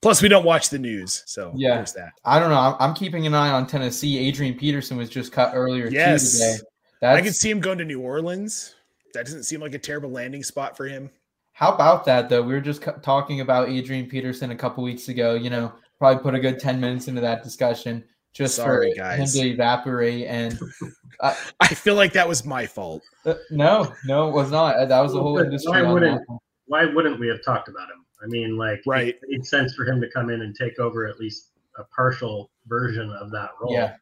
[0.00, 1.76] plus we don't watch the news, so Yeah.
[1.76, 2.12] there's that.
[2.24, 2.58] I don't know.
[2.58, 4.18] I'm, I'm keeping an eye on Tennessee.
[4.18, 6.32] Adrian Peterson was just cut earlier Yes.
[6.32, 6.54] too today.
[7.02, 8.74] I That's, could see him going to New Orleans.
[9.12, 11.10] That doesn't seem like a terrible landing spot for him.
[11.52, 12.42] How about that though?
[12.42, 15.34] We were just cu- talking about Adrian Peterson a couple weeks ago.
[15.34, 19.36] You know, probably put a good ten minutes into that discussion just Sorry, for guys.
[19.36, 20.26] him to evaporate.
[20.26, 20.58] And
[21.20, 23.02] I feel like that was my fault.
[23.24, 24.88] uh, no, no, it was not.
[24.88, 25.70] That was the whole But industry.
[25.70, 26.20] why wouldn't-
[26.66, 28.03] Why wouldn't we have talked about him?
[28.24, 29.08] I mean, like, Right.
[29.08, 32.50] it made sense for him to come in and take over at least a partial
[32.66, 33.72] version of that role.
[33.72, 33.96] Yeah.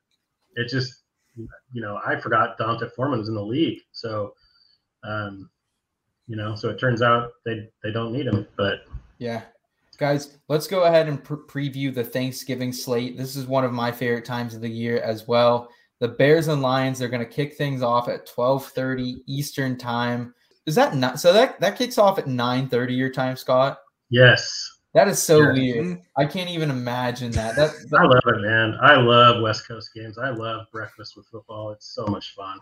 [0.55, 1.03] It just,
[1.37, 3.81] you know, I forgot D'Onta Foreman was in the league.
[3.93, 4.35] So,
[5.03, 5.51] um,
[6.27, 8.47] you know, so it turns out they, they don't need him.
[8.57, 8.85] But
[9.19, 9.43] Yeah.
[9.99, 13.17] Guys, let's go ahead and pre- preview the Thanksgiving slate.
[13.17, 15.69] This is one of my favorite times of the year as well.
[16.01, 20.35] The Bears and Lions they're going to kick things off at 12:30 Eastern Time.
[20.67, 23.79] Is that not so that that kicks off at 9:30 your time, Scott?
[24.13, 26.01] Yes, That is so weird.
[26.17, 27.57] I can't even imagine that.
[27.57, 28.77] That, I love it, man.
[28.81, 30.19] I love West Coast games.
[30.19, 31.71] I love breakfast with football.
[31.71, 32.61] It's so much fun.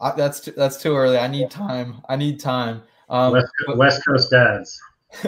[0.00, 1.18] I- that's too, that's too early.
[1.18, 2.00] I need time.
[2.08, 2.82] I need time.
[3.10, 4.80] Um, West, but- West Coast dads.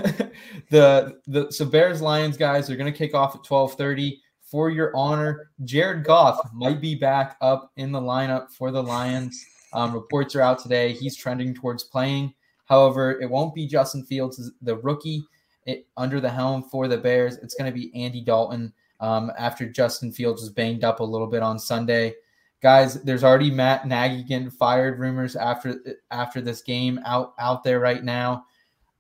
[0.71, 4.19] the the so Bears Lions guys are going to kick off at 12:30.
[4.41, 9.45] For your honor, Jared Goff might be back up in the lineup for the Lions.
[9.73, 10.93] Um, reports are out today.
[10.93, 12.33] He's trending towards playing.
[12.67, 15.25] However, it won't be Justin Fields, the rookie,
[15.67, 17.37] it, under the helm for the Bears.
[17.37, 21.27] It's going to be Andy Dalton um, after Justin Fields was banged up a little
[21.27, 22.15] bit on Sunday.
[22.63, 27.79] Guys, there's already Matt Nagy getting fired rumors after after this game out out there
[27.81, 28.47] right now.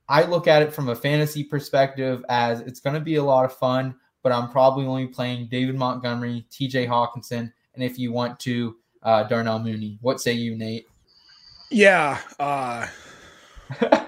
[0.07, 3.47] I look at it from a fantasy perspective as it's going to be a lot
[3.47, 8.39] of fun, but I'm probably only playing David Montgomery, TJ Hockenson, and if you want
[8.41, 9.99] to, uh, Darnell Mooney.
[10.03, 10.87] What say you, Nate?
[11.71, 12.21] Yeah.
[12.39, 12.87] Uh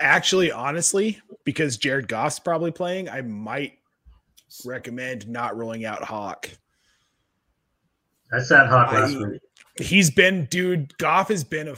[0.00, 3.78] actually, honestly, because Jared Goff's probably playing, I might
[4.64, 6.50] recommend not rolling out Hawk.
[8.32, 9.40] I sat hot last week.
[9.78, 11.76] He's been, dude, Goff has been a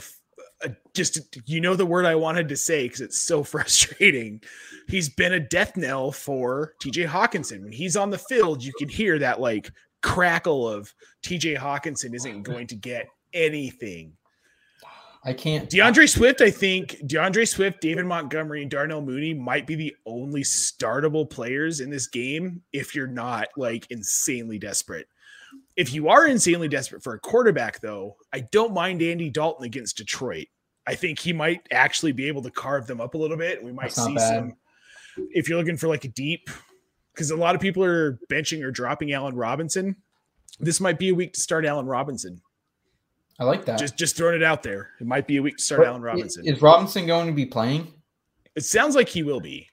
[0.93, 4.41] just, you know, the word I wanted to say because it's so frustrating.
[4.87, 7.63] He's been a death knell for TJ Hockenson.
[7.63, 12.43] When he's on the field, you can hear that like crackle of TJ Hockenson isn't
[12.43, 14.13] going to get anything.
[15.23, 15.69] I can't.
[15.69, 20.43] D'Andre Swift, I think D'Andre Swift, David Montgomery, and Darnell Mooney might be the only
[20.43, 25.07] startable players in this game if you're not like insanely desperate.
[25.75, 29.97] If you are insanely desperate for a quarterback, though, I don't mind Andy Dalton against
[29.97, 30.47] Detroit.
[30.87, 33.63] I think he might actually be able to carve them up a little bit.
[33.63, 34.55] We might That's see some
[35.31, 36.49] if you're looking for like a deep
[37.13, 39.97] because a lot of people are benching or dropping Allen Robinson.
[40.59, 42.41] This might be a week to start Allen Robinson.
[43.39, 43.79] I like that.
[43.79, 44.89] Just just throwing it out there.
[44.99, 46.45] It might be a week to start But Allen Robinson.
[46.45, 47.93] Is Robinson going to be playing?
[48.55, 49.67] It sounds like he will be.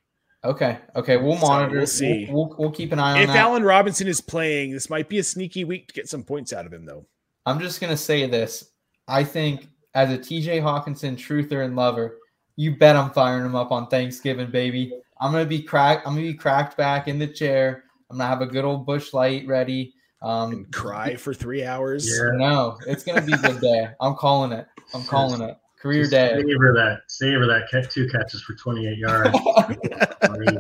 [0.45, 0.79] Okay.
[0.95, 1.17] Okay.
[1.17, 1.71] We'll So, monitor.
[1.73, 2.29] we'll We'll see.
[2.31, 3.23] We'll, we'll, keep an eye on it.
[3.23, 3.37] If that.
[3.39, 6.67] Allen Robinson is playing, this might be a sneaky week to get some points out
[6.67, 7.07] of him, though.
[7.45, 8.71] I'm just gonna say this.
[9.09, 12.19] I think as a TJ Hockenson truther and lover,
[12.57, 14.93] you bet I'm firing him up on Thanksgiving, baby.
[15.21, 16.07] I'm gonna be cracked.
[16.07, 17.85] I'm gonna be cracked back in the chair.
[18.11, 19.95] I'm gonna have a good old Busch Light ready.
[20.27, 22.09] Um, And cry for three hours.
[22.09, 22.31] Yeah.
[22.35, 23.89] No, it's gonna be a good day.
[24.01, 24.67] I'm calling it.
[24.93, 25.57] I'm calling it.
[25.81, 26.31] Career Just day.
[26.37, 27.03] Savor that.
[27.07, 29.39] Savor that catch two catches for 28 yards.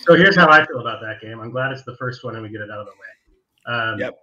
[0.00, 1.38] So here's how I feel about that game.
[1.38, 3.72] I'm glad it's the first one and we get it out of the way.
[3.76, 4.18] Um, Yep.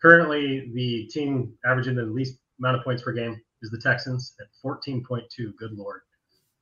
[0.00, 4.46] Currently, the team averaging the least amount of points per game is the Texans at
[4.64, 5.56] 14.2.
[5.56, 6.00] Good lord.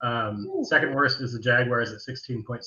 [0.03, 2.62] Um, second worst is the Jaguars at 16.6.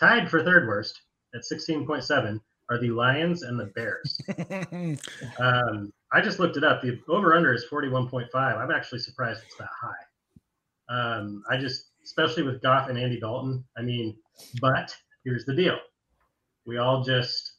[0.00, 1.00] Tied for third worst
[1.34, 4.20] at 16.7 are the Lions and the Bears.
[5.38, 6.82] Um, I just looked it up.
[6.82, 8.28] The over under is 41.5.
[8.34, 9.94] I'm actually surprised it's that high.
[10.88, 14.16] Um, I just, especially with Goff and Andy Dalton, I mean,
[14.60, 15.78] but here's the deal.
[16.64, 17.54] We all just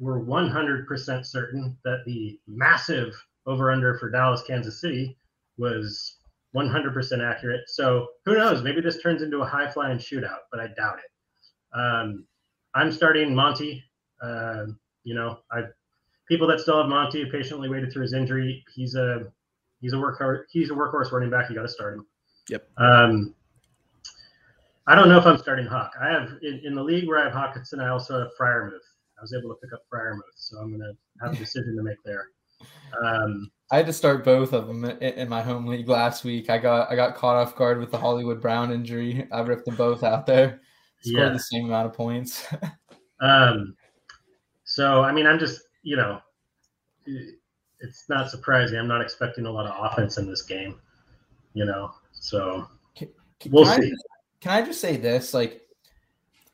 [0.00, 3.14] were 100% certain that the massive
[3.46, 5.16] over under for Dallas, Kansas City
[5.58, 6.16] was
[6.56, 7.68] 100% accurate.
[7.68, 8.62] So who knows?
[8.62, 11.78] Maybe this turns into a high flying shootout, but I doubt it.
[11.78, 12.24] Um,
[12.74, 13.84] I'm starting Monty.
[14.22, 14.66] Uh,
[15.04, 15.62] you know, I
[16.28, 18.64] people that still have Monty have patiently waited through his injury.
[18.74, 19.24] He's a
[19.80, 20.44] he's a workhorse.
[20.50, 21.48] He's a workhorse running back.
[21.50, 22.06] You got to start him.
[22.48, 22.68] Yep.
[22.78, 23.34] Um,
[24.86, 25.92] I don't know if I'm starting Hawk.
[26.00, 27.82] I have in, in the league where I have Hockenson.
[27.82, 28.78] I also have Freiermuth.
[29.18, 32.02] I was able to pick up Freiermuth, so I'm gonna have a decision to make
[32.04, 32.28] there.
[33.02, 36.50] Um, I had to start both of them in, in my home league last week.
[36.50, 39.26] I got I got caught off guard with the Hollywood Brown injury.
[39.32, 40.60] I ripped them both out there.
[41.02, 41.32] Scored Yeah.
[41.32, 42.46] the same amount of points.
[43.20, 43.74] Um,
[44.74, 46.20] so I mean, I'm just you know,
[47.06, 48.78] it's not surprising.
[48.78, 50.80] I'm not expecting a lot of offense in this game.
[51.52, 53.08] You know, so Can,
[53.50, 53.90] We'll can I see.
[53.90, 54.04] just-
[54.40, 55.32] can I just say this?
[55.32, 55.62] Like,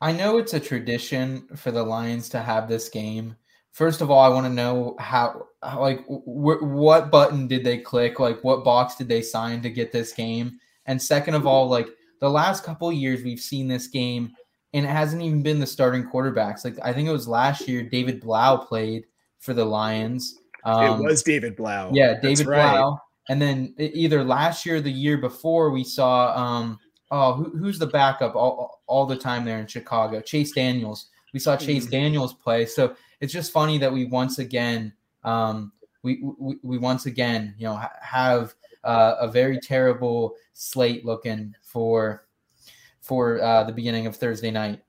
[0.00, 3.34] I know it's a tradition for the Lions to have this game.
[3.72, 7.78] First of all, I want to know how, how like, wh- what button did they
[7.78, 8.20] click?
[8.20, 10.58] Like, what box did they sign to get this game?
[10.86, 11.88] And second of all, like,
[12.20, 14.32] the last couple of years we've seen this game,
[14.72, 16.64] and it hasn't even been the starting quarterbacks.
[16.64, 19.04] Like, I think it was last year David Blough played
[19.38, 20.38] for the Lions.
[20.64, 21.90] Um, it was David Blough.
[21.92, 22.76] yeah, That's David right.
[22.78, 22.98] Blough.
[23.28, 26.78] And then either last year or the year before, we saw um
[27.10, 30.20] oh who, who's the backup all, all the time there in Chicago?
[30.20, 31.08] Chase Daniels.
[31.32, 31.90] We saw Chase Mm-hmm.
[31.92, 32.66] Daniels play.
[32.66, 34.92] So it's just funny that we once again
[35.24, 41.04] um we we, we once again you know ha- have uh, a very terrible slate
[41.04, 42.24] looking for
[43.10, 44.80] for uh, the beginning of Thursday night.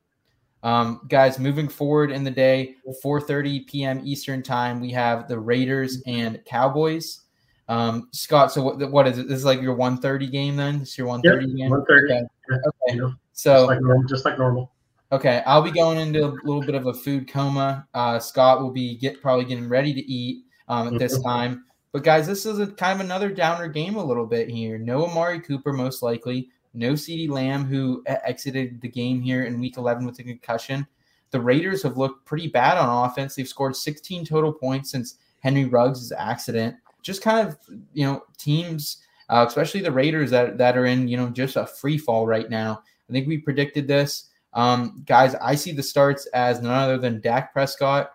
[0.61, 3.99] Um, guys, moving forward in the day, 4:30 p.m.
[4.05, 7.21] Eastern time, we have the Raiders and Cowboys.
[7.67, 9.27] Um, Scott, so what, what is it?
[9.27, 10.79] This is like your 1:30 game then?
[10.79, 11.71] This is your 1:30 game?
[11.71, 12.03] 1:30.
[12.03, 12.21] Okay.
[12.51, 12.97] Yeah, Okay.
[12.99, 14.07] know, So just like normal.
[14.07, 14.71] Just like normal.
[15.11, 17.87] Okay, I'll be going into a little bit of a food coma.
[17.95, 21.23] Uh, Scott will be get probably getting ready to eat um, at this Mhm.
[21.23, 21.65] time.
[21.91, 24.77] But guys, this is a kind of another downer game a little bit here.
[24.77, 26.49] No Amari Cooper, most likely.
[26.73, 30.87] No CeeDee Lamb, who exited the game here in Week 11 with a concussion.
[31.31, 33.35] The Raiders have looked pretty bad on offense.
[33.35, 36.75] They've scored 16 total points since Henry Ruggs' accident.
[37.01, 37.57] Just kind of,
[37.93, 38.97] you know, teams,
[39.29, 42.49] uh, especially the Raiders that that are in, you know, just a free fall right
[42.49, 42.83] now.
[43.09, 44.29] I think we predicted this.
[44.53, 48.11] Um, guys, I see the starts as none other than Dak Prescott,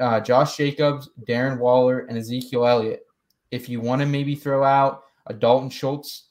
[0.00, 3.06] uh, Josh Jacobs, Darren Waller, and Ezekiel Elliott.
[3.50, 6.24] If you want to maybe throw out a Dalton Schultz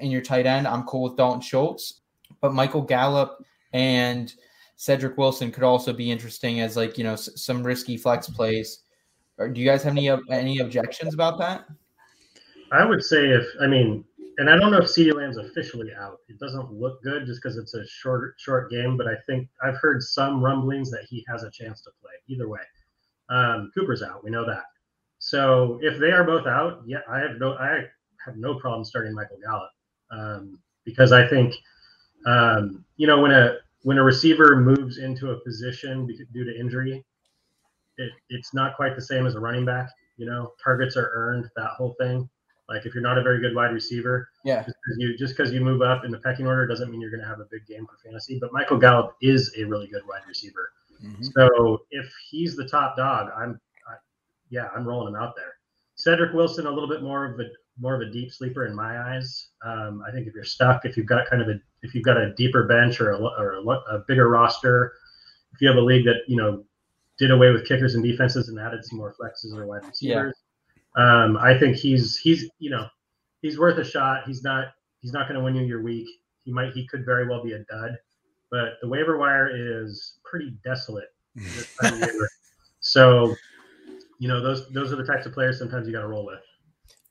[0.00, 2.00] in your tight end, I'm cool with Dalton Schultz.
[2.40, 4.32] But Michael Gallup and
[4.76, 8.80] Cedric Wilson could also be interesting as like you know s- some risky flex plays.
[9.38, 11.66] Or do you guys have any any objections about that?
[12.72, 14.04] I would say if I mean,
[14.38, 16.18] and I don't know if CeeDee Lamb's officially out.
[16.28, 19.76] It doesn't look good just because it's a short short game, but I think I've
[19.76, 22.12] heard some rumblings that he has a chance to play.
[22.28, 22.60] Either way,
[23.28, 24.24] um, Cooper's out.
[24.24, 24.64] We know that.
[25.18, 27.84] So if they are both out, yeah, I have no I
[28.24, 29.70] have no problem starting Michael Gallup
[30.10, 31.54] um, because I think
[32.26, 37.04] um, you know when a when a receiver moves into a position due to injury,
[37.98, 39.90] it, it's not quite the same as a running back.
[40.16, 41.50] You know, targets are earned.
[41.56, 42.28] That whole thing.
[42.68, 45.52] Like if you're not a very good wide receiver, Yeah, just because you just because
[45.52, 47.66] you move up in the pecking order doesn't mean you're going to have a big
[47.66, 48.38] game for fantasy.
[48.40, 50.72] But Michael Gallup is a really good wide receiver.
[51.04, 51.24] Mm-hmm.
[51.36, 53.94] So if he's the top dog, I'm, I,
[54.50, 55.54] yeah, I'm rolling him out there.
[55.96, 57.44] Cedric Wilson, a little bit more of a
[57.80, 59.48] more of a deep sleeper in my eyes.
[59.64, 62.16] Um, I think if you're stuck, if you've got kind of a if you've got
[62.16, 64.94] a deeper bench or a or a, a bigger roster,
[65.52, 66.64] if you have a league that you know
[67.18, 70.34] did away with kickers and defenses and added some more flexes or wide receivers,
[70.96, 72.86] um, I think he's he's you know
[73.40, 74.24] he's worth a shot.
[74.26, 74.68] He's not
[75.00, 76.08] he's not going to win you your week.
[76.44, 77.96] He might he could very well be a dud,
[78.50, 82.28] but the waiver wire is pretty desolate this time of year.
[82.80, 83.34] So,
[84.18, 86.40] you know, those those are the types of players sometimes you got to roll with.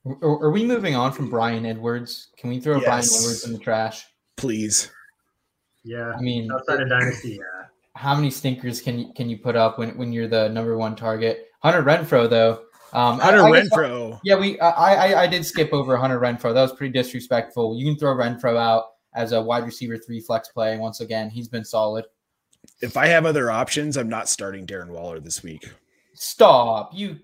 [0.05, 2.29] Are, are we moving on from Bryan Edwards?
[2.37, 4.05] Can we throw Bryan Edwards in the trash?
[4.37, 4.89] Please.
[5.83, 7.67] Yeah, I mean, outside of dynasty, yeah.
[7.95, 10.95] how many stinkers can you can you put up when, when you're the number one
[10.95, 11.47] target?
[11.61, 12.63] Hunter Renfrow though.
[12.93, 14.19] Um, Hunter I guess- Renfrow.
[14.23, 16.53] Yeah, we I, I I did skip over Hunter Renfrow.
[16.53, 17.77] That was pretty disrespectful.
[17.77, 18.85] You can throw Renfrow out
[19.15, 20.77] as a wide receiver three flex play.
[20.77, 22.05] Once again, he's been solid.
[22.81, 25.67] If I have other options, I'm not starting Darren Waller this week.
[26.13, 26.91] Stop.
[26.93, 27.17] You.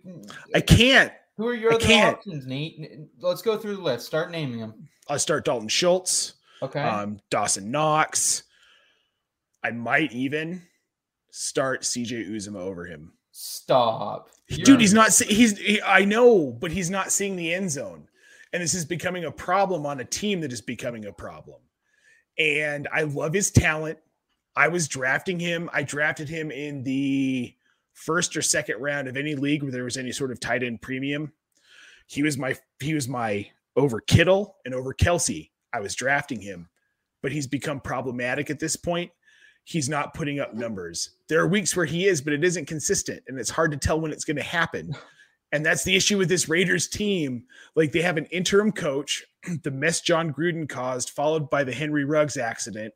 [0.55, 1.11] I can't.
[1.37, 2.17] Who are your I other can't.
[2.17, 2.79] options, Nate?
[3.19, 4.05] Let's go through the list.
[4.07, 4.87] Start naming them.
[5.07, 6.81] I'll start Dalton Schultz, Okay.
[6.81, 8.43] um, Dawson Knox.
[9.63, 10.61] I might even
[11.31, 13.13] start CJ Uzomah over him.
[13.31, 14.29] Stop.
[14.47, 15.13] You're- Dude, he's not.
[15.13, 15.57] He's.
[15.59, 18.07] He, I know, but he's not seeing the end zone,
[18.53, 21.59] and this is becoming a problem on a team that is becoming a problem.
[22.39, 23.99] And I love his talent.
[24.55, 25.69] I was drafting him.
[25.73, 27.53] I drafted him in the
[27.97, 30.81] first or second round of any league where there was any sort of tight end
[30.81, 31.33] premium.
[32.07, 32.55] He was my.
[32.79, 35.49] He was my over Kittle and over Kelce.
[35.73, 36.69] I was drafting him,
[37.21, 39.11] but he's become problematic at this point
[39.67, 41.09] he's not putting up numbers.
[41.27, 43.99] There are weeks where he is, but it isn't consistent, and it's hard to tell
[43.99, 44.95] when it's going to happen.
[45.51, 47.43] And that's the issue with this Raiders team.
[47.75, 49.25] Like they have an interim coach,
[49.63, 52.93] the mess Jon Gruden caused, followed by the Henry Ruggs accident.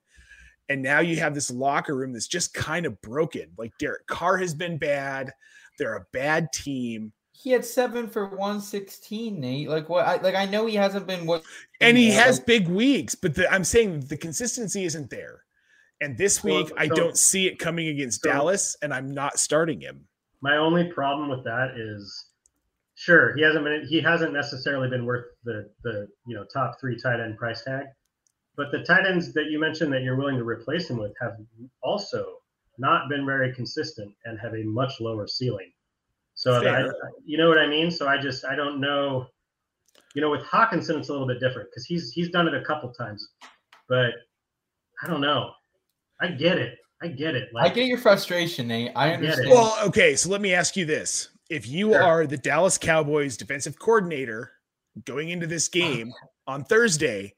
[0.71, 3.51] And now you have this locker room that's just kind of broken.
[3.57, 5.33] Like Derek Carr has been bad.
[5.77, 7.11] They're a bad team.
[7.33, 9.67] He had seven for one sixteen, Nate.
[9.67, 10.07] Like what?
[10.07, 11.43] I, like I know he hasn't been what.
[11.81, 15.43] And he has like- big weeks, but the, I'm saying the consistency isn't there.
[15.99, 19.39] And this Well, week, I don't see it coming against so- Dallas, and I'm not
[19.39, 20.07] starting him.
[20.41, 22.29] My only problem with that is,
[22.95, 26.97] sure, he hasn't been he hasn't necessarily been worth the the you know top three
[26.97, 27.87] tight end price tag,
[28.61, 31.37] but the tight ends that you mentioned that you're willing to replace him with have
[31.81, 32.35] also
[32.77, 35.71] not been very consistent and have a much lower ceiling.
[36.35, 36.87] So I,
[37.25, 37.89] you know what I mean.
[37.89, 39.25] So I just I don't know.
[40.13, 42.61] You know, with Hockenson, it's a little bit different because he's he's done it a
[42.63, 43.29] couple times,
[43.89, 44.11] but
[45.03, 45.53] I don't know.
[46.19, 46.77] I get it.
[47.01, 47.49] I get it.
[47.57, 48.91] I get your frustration, Nate.
[48.95, 49.23] I I get it.
[49.23, 49.49] understand.
[49.49, 51.29] Well, okay, so let me ask you this.
[51.49, 52.03] If you Sure.
[52.03, 54.51] are the Dallas Cowboys defensive coordinator
[55.05, 56.13] going into this game
[56.47, 57.33] on Thursday,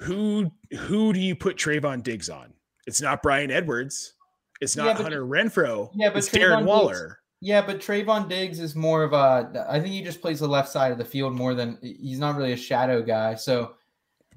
[0.00, 2.52] who who do you put Trevon Diggs on?
[2.86, 4.14] It's not Bryan Edwards.
[4.60, 5.90] It's not Yeah, but- Hunter Renfrow.
[5.94, 7.18] Yeah, but it's Trevon Darren Diggs- Waller.
[7.42, 9.66] Yeah, but Trevon Diggs is more of a.
[9.68, 12.36] I think he just plays the left side of the field more than he's not
[12.36, 13.34] really a shadow guy.
[13.34, 13.74] So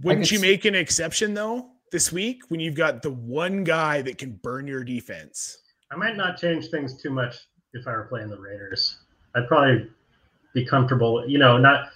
[0.01, 4.01] Wouldn't you see- make an exception though this week when you've got the one guy
[4.03, 5.57] that can burn your defense?
[5.91, 7.35] I might not change things too much
[7.73, 8.97] if I were playing the Raiders.
[9.35, 9.89] I'd probably
[10.53, 11.27] be comfortable.
[11.27, 11.89] You know, not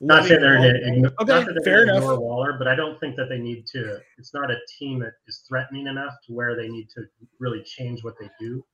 [0.00, 1.98] not saying they're to Okay, not that they're fair enough.
[1.98, 4.00] ignore Waller, but I don't think that they need to.
[4.18, 7.04] It's not a team that is threatening enough to where they need to
[7.38, 8.64] really change what they do.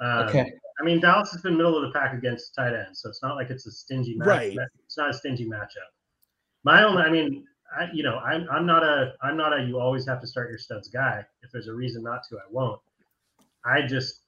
[0.00, 3.08] Um, okay, I mean, Dallas has been middle of the pack against tight ends, so
[3.08, 4.28] it's not like it's a stingy match.
[4.28, 4.56] Right.
[4.84, 5.90] It's not a stingy matchup.
[6.64, 7.44] My only, I mean,
[7.76, 9.62] I, you know, I'm, I'm not a, I'm not a.
[9.62, 11.24] You always have to start your studs guy.
[11.42, 12.80] If there's a reason not to, I won't.
[13.64, 14.22] I just,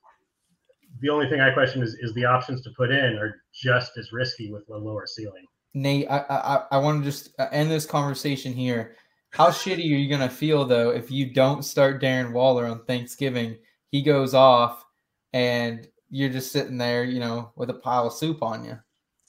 [1.00, 4.12] the only thing I question is, is the options to put in are just as
[4.12, 5.46] risky with a lower ceiling.
[5.74, 8.96] Nate, I I, I want to just uh, end this conversation here.
[9.30, 13.56] How shitty are you gonna feel though if you don't start Darren Waller on Thanksgiving?
[13.90, 14.84] He goes off,
[15.32, 18.78] and you're just sitting there, you know, with a pile of soup on you.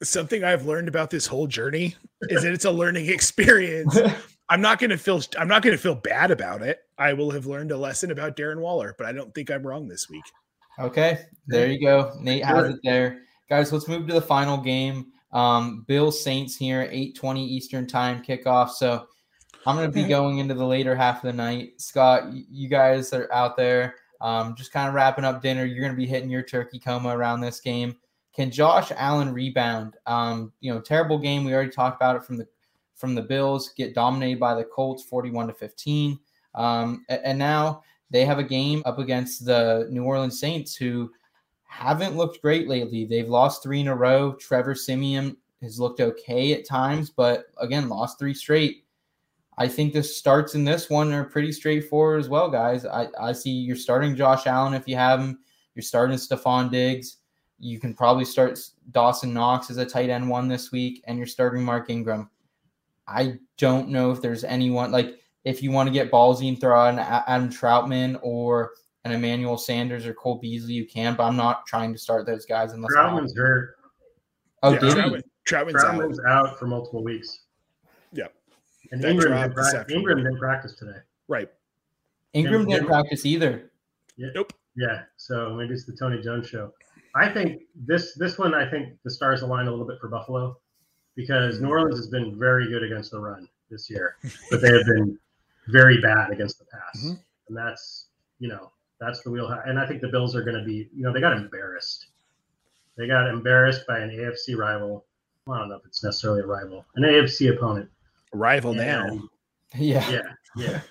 [0.03, 3.97] Something I've learned about this whole journey is that it's a learning experience.
[4.49, 6.79] I'm not to feel I'm not going to feel bad about it.
[6.97, 9.87] I will have learned a lesson about Darren Waller, but I don't think I'm wrong
[9.87, 10.25] this week.
[10.77, 12.11] Okay, there you go.
[12.19, 13.21] Nate has it there.
[13.49, 15.13] Guys, let's move to the final game.
[15.33, 18.71] Um, Bill Saints here, 8:20 Eastern time kickoff.
[18.71, 19.07] So
[19.65, 21.79] I'm gonna be going into the later half of the night.
[21.79, 23.95] Scott, you guys are out there.
[24.19, 25.65] Um, just kind of wrapping up dinner.
[25.65, 27.95] You're gonna be hitting your turkey coma around this game.
[28.33, 29.97] Can Josh Allen rebound?
[30.05, 31.43] Um, you know, terrible game.
[31.43, 32.47] We already talked about it from the
[32.95, 36.19] from the Bills, get dominated by the Colts 41 to 15.
[36.53, 41.11] Um, and now they have a game up against the New Orleans Saints who
[41.71, 43.05] haven't looked great lately.
[43.05, 44.33] They've lost three in a row.
[44.33, 48.83] Trevor Siemian has looked okay at times, but again, lost three straight.
[49.57, 52.85] I think the starts in this one are pretty straightforward as well, guys.
[52.85, 55.39] I, I see you're starting Josh Allen if you have him.
[55.73, 57.17] You're starting Stefon Diggs.
[57.57, 58.59] You can probably start
[58.91, 62.29] Dawson Knox as a tight end one this week, and you're starting Mark Ingram.
[63.07, 66.77] I don't know if there's anyone like if you want to get ballsy and throw
[66.77, 68.71] out an Adam Trautman or
[69.05, 72.45] an Emmanuel Sanders or Cole Beasley, you can, but I'm not trying to start those
[72.45, 72.91] guys unless.
[72.95, 73.75] I Trautman's hurt.
[74.63, 74.99] Oh, Yeah, did he?
[75.01, 75.93] Trautman, Trautman's out.
[75.95, 77.41] Trautman's out for multiple weeks.
[78.13, 78.33] Yep.
[78.91, 79.95] And That Ingram didn't, this practice.
[79.95, 80.97] Ingram didn't practice today.
[81.27, 81.49] Right.
[82.33, 83.71] Ingram Jim- didn't Jim- practice either.
[84.17, 84.53] Nope.
[84.75, 86.71] Yeah, so maybe it's the Tony Jones show.
[87.15, 90.57] I think this this one, I think the stars align a little bit for Buffalo
[91.15, 94.15] because New Orleans has been very good against the run this year,
[94.49, 95.17] but they have been
[95.67, 97.19] very bad against the pass, Mhm.
[97.49, 98.07] and that's
[98.39, 98.71] you know
[99.01, 99.63] that's the wheelhouse.
[99.65, 102.07] And I think the Bills are going to be you know they got embarrassed.
[102.97, 105.05] They got embarrassed by an AFC rival.
[105.49, 107.89] I don't know if it's necessarily a rival, an AFC opponent.
[108.33, 109.19] Rival now.
[109.73, 110.09] Yeah.
[110.11, 110.21] yeah,
[110.57, 110.81] yeah.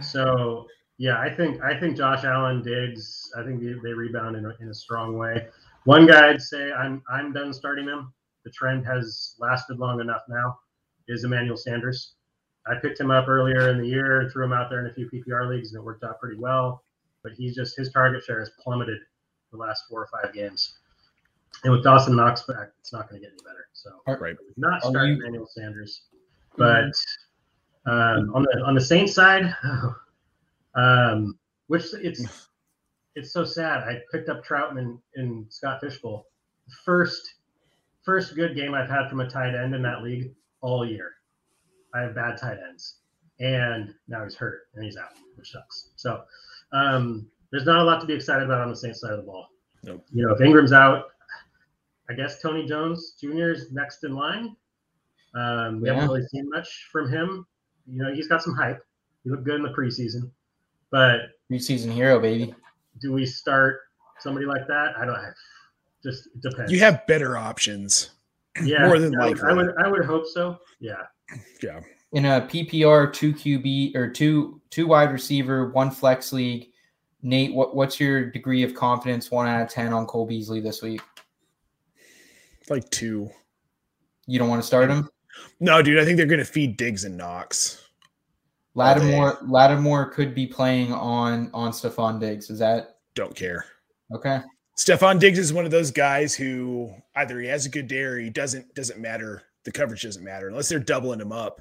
[0.00, 4.46] So yeah, I think I think Josh Allen, Diggs, I think they, they rebound in
[4.46, 5.48] a, in a strong way.
[5.86, 8.12] One guy I'd say I'm I'm done starting him.
[8.44, 10.56] The trend has lasted long enough now.
[11.08, 12.14] Is Emmanuel Sanders.
[12.68, 15.10] I picked him up earlier in the year, threw him out there in a few
[15.10, 16.84] PPR leagues, and it worked out pretty well.
[17.22, 18.98] But he's just his target share has plummeted
[19.50, 20.78] the last four or five games.
[21.64, 23.66] And with Dawson Knox back, it's not going to get any better.
[23.72, 24.36] So Are- Right.
[24.56, 26.02] not starting you- Emmanuel Sanders,
[26.56, 26.92] but
[27.86, 29.54] um, on the on the Saints side,
[30.74, 32.48] um, which it's
[33.14, 33.84] it's so sad.
[33.84, 36.26] I picked up Trautman in Scott Fishbowl,
[36.84, 37.34] first
[38.04, 41.12] first good game I've had from a tight end in that league all year.
[41.94, 42.96] I have bad tight ends,
[43.38, 45.90] and now he's hurt and he's out, which sucks.
[45.96, 46.22] So
[46.72, 49.22] um, there's not a lot to be excited about on the Saints side of the
[49.24, 49.48] ball.
[49.84, 50.04] Nope.
[50.12, 51.06] You know, if Ingram's out,
[52.08, 53.50] I guess Tony Jones Jr.
[53.50, 54.56] is next in line.
[55.34, 55.94] Um, we Yeah.
[55.94, 57.46] haven't really seen much from him.
[57.86, 58.84] You know, he's got some hype.
[59.24, 60.30] He looked good in the preseason,
[60.90, 62.54] but Preseason hero, baby.
[63.00, 63.80] do we start
[64.18, 64.96] somebody like that?
[64.96, 65.14] I don't.
[65.14, 65.30] I,
[66.02, 66.72] just it depends.
[66.72, 68.10] You have better options.
[68.62, 69.48] yeah, more than I likely.
[69.48, 69.74] I would.
[69.84, 70.58] I would hope so.
[70.80, 71.02] Yeah.
[71.62, 71.80] Yeah.
[72.12, 76.68] In a PPR two QB or two two wide receiver, one flex league,
[77.22, 80.82] Nate, what, what's your degree of confidence, one out of 10, on Cole Beasley this
[80.82, 81.00] week?
[82.68, 83.30] Like two.
[84.26, 85.08] You don't want to start him?
[85.60, 87.88] No, dude, I think they're going to feed Diggs and Knox.
[88.74, 92.48] Lattimore Lattimore could be playing on on Stefon Diggs.
[92.50, 93.66] Is that Don't care.
[94.14, 94.40] okay?
[94.78, 98.18] Stefon Diggs is one of those guys who either he has a good day or
[98.18, 98.74] he doesn't.
[98.74, 99.42] Doesn't matter.
[99.64, 101.60] The coverage doesn't matter unless they're doubling him up.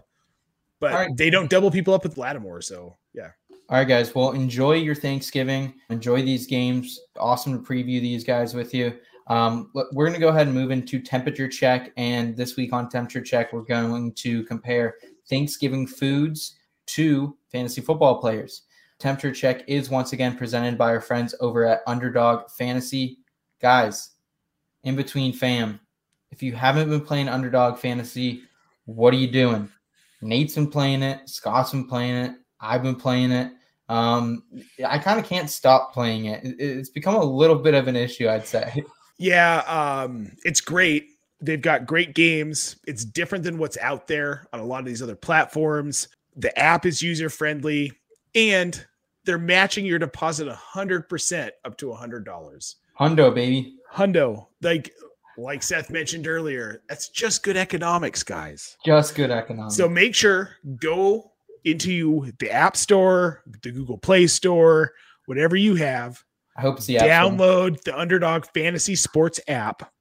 [0.82, 1.16] But right.
[1.16, 2.62] they don't double people up with Lattimore.
[2.62, 3.30] So yeah.
[3.70, 4.14] All right, guys.
[4.14, 5.74] Well, enjoy your Thanksgiving.
[5.90, 7.00] Enjoy these games.
[7.18, 8.98] Awesome to preview these guys with you.
[9.28, 11.94] Um, we're going to go ahead and move into temperature check.
[11.96, 14.96] And this week on temperature check, we're going to compare
[15.30, 16.58] Thanksgiving foods
[16.88, 18.64] to fantasy football players.
[19.00, 23.20] Temperature check is once again presented by our friends over at Underdog Fantasy.
[23.62, 24.10] Guys,
[24.84, 25.80] in between fam,
[26.32, 28.44] if you haven't been playing Underdog Fantasy,
[28.84, 29.70] what are you doing?
[30.22, 31.28] Nate's been playing it.
[31.30, 32.36] Scott's been playing it.
[32.60, 33.52] I've been playing it.
[33.90, 34.44] Um,
[34.88, 36.44] I kind of can't stop playing it.
[36.46, 38.84] It- It's become a little bit of an issue, I'd say.
[39.18, 41.10] Yeah, um, it's great.
[41.42, 42.78] They've got great games.
[42.88, 46.08] It's different than what's out there on a lot of these other platforms.
[46.36, 47.92] The app is user friendly,
[48.34, 48.84] and
[49.26, 52.78] they're matching your deposit hundred percent up to hundred dollars.
[53.00, 53.76] Hundo, baby.
[53.94, 54.92] Hundo, like
[55.38, 58.78] like Seth mentioned earlier, that's just good economics, guys.
[58.86, 59.76] Just good economics.
[59.76, 61.32] So make sure go
[61.64, 64.94] into the App Store, the Google Play Store,
[65.26, 66.24] whatever you have.
[66.58, 69.92] I hope it's the download the Underdog Fantasy Sports app.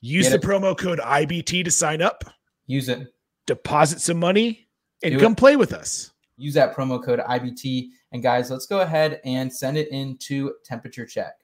[0.00, 2.24] Use Get the promo code IBT to sign up,
[2.66, 3.06] Use it.
[3.46, 4.66] deposit some money,
[5.04, 5.38] and Do come it.
[5.38, 6.10] play with us.
[6.36, 7.88] Use that promo code IBT.
[8.12, 11.34] And guys, let's go ahead and send it into temperature check.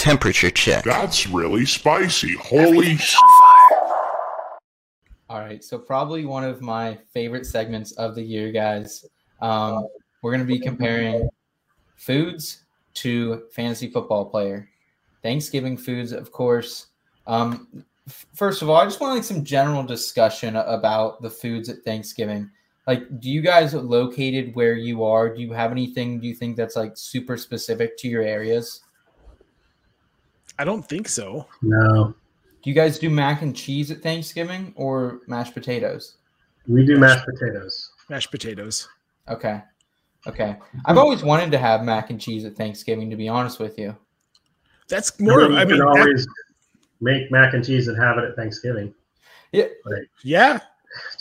[0.00, 0.84] Temperature check.
[0.84, 2.34] That's really spicy.
[2.36, 3.14] Holy sh!
[5.28, 9.04] All right, so probably one of my favorite segments of the year, guys.
[9.42, 9.86] Um,
[10.22, 11.28] we're going to be comparing
[11.96, 14.70] foods to fantasy football player.
[15.22, 16.86] Thanksgiving foods, of course.
[17.26, 21.68] Um, f- first of all, I just want like some general discussion about the foods
[21.68, 22.50] at Thanksgiving.
[22.86, 25.28] Like, do you guys located where you are?
[25.28, 26.20] Do you have anything?
[26.20, 28.80] Do you think that's like super specific to your areas?
[30.60, 31.46] I don't think so.
[31.62, 32.14] No,
[32.62, 36.16] Do you guys do mac and cheese at Thanksgiving or mashed potatoes?
[36.68, 37.90] we do mashed potatoes.
[38.10, 38.86] Mashed potatoes.
[39.26, 39.62] Okay.
[40.26, 40.56] Okay.
[40.84, 43.96] I've always wanted to have mac and cheese at Thanksgiving, to be honest with you.
[44.86, 45.40] That's more.
[45.40, 46.28] you I mean, can that- always
[47.00, 48.92] make mac and cheese and have it at Thanksgiving.
[49.52, 49.64] yeah.
[50.22, 50.58] Yeah.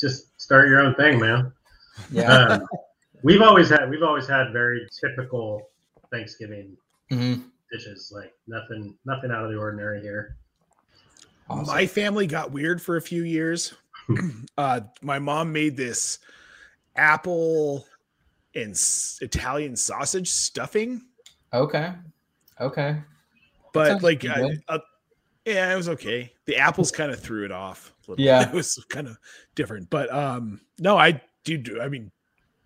[0.01, 1.53] Just start your own thing, man.
[2.11, 2.29] Yeah.
[2.33, 2.67] Um,
[3.23, 5.69] we've always had we've always had very typical
[6.11, 6.75] Thanksgiving
[7.09, 7.35] hmm
[7.71, 10.37] dishes, like nothing nothing out of the ordinary here.
[11.49, 13.73] My family got weird for a few years.
[14.57, 16.19] uh, my mom made this
[16.95, 17.85] apple
[18.55, 21.01] and s- Italian sausage stuffing,
[21.53, 21.91] Okay.
[22.61, 22.97] Okay.
[23.73, 24.79] but like, pretty uh,
[25.45, 26.31] yeah, it was okay.
[26.45, 27.93] The apples kind of threw it off.
[28.07, 28.25] a little.
[28.25, 28.41] Yeah.
[28.49, 29.17] it was kind of
[29.55, 29.89] different.
[29.89, 31.57] But um, no, I do.
[31.57, 32.11] do I mean,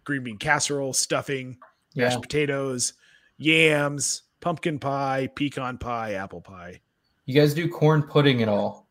[0.03, 1.57] green bean casserole, stuffing,
[1.95, 2.19] mashed Yeah.
[2.21, 2.93] potatoes,
[3.37, 6.81] yams, pumpkin pie, pecan pie, apple pie.
[7.25, 8.89] You guys do corn pudding at all?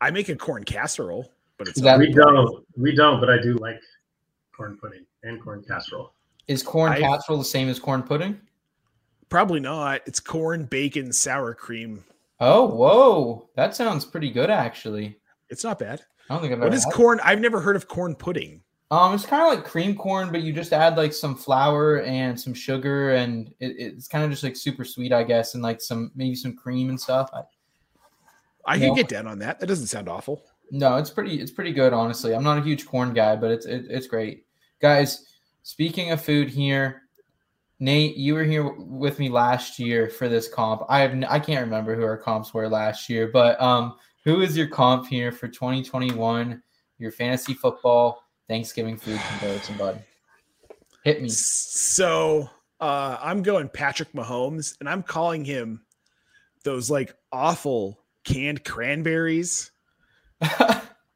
[0.00, 3.54] I make a corn casserole, but it's that- We don't we don't, but I do
[3.54, 3.80] like
[4.54, 6.12] corn pudding and corn casserole.
[6.48, 8.40] Is corn I- casserole the same as corn pudding?
[9.28, 10.00] probably not.
[10.06, 12.02] It's corn, bacon, sour cream.
[12.40, 13.50] Oh, whoa.
[13.56, 15.18] That sounds pretty good, actually.
[15.50, 16.00] It's not bad.
[16.30, 16.96] I don't think I've What ever is had it.
[16.96, 17.20] corn?
[17.22, 18.62] I've never heard of corn pudding.
[18.90, 22.40] Um, it's kind of like cream corn, but you just add like some flour and
[22.40, 25.82] some sugar, and it, it's kind of just like super sweet, I guess, and like
[25.82, 27.28] some maybe some cream and stuff.
[27.34, 27.42] I,
[28.64, 29.60] I can get down on that.
[29.60, 30.42] That doesn't sound awful.
[30.70, 31.38] No, it's pretty.
[31.40, 32.34] It's pretty good, honestly.
[32.34, 34.46] I'm not a huge corn guy, but it's it, it's great,
[34.80, 35.26] guys.
[35.64, 37.02] Speaking of food here,
[37.80, 40.82] Nate, you were here with me last year for this comp.
[40.88, 44.40] I have n- I can't remember who our comps were last year, but um, who
[44.40, 46.62] is your comp here for 2021?
[46.98, 50.02] Your fantasy football Thanksgiving food comparison, bud.
[51.04, 51.28] Hit me.
[51.28, 52.48] So
[52.80, 55.82] uh, I'm going Patrick Mahomes, and I'm calling him
[56.64, 59.70] those like awful canned cranberries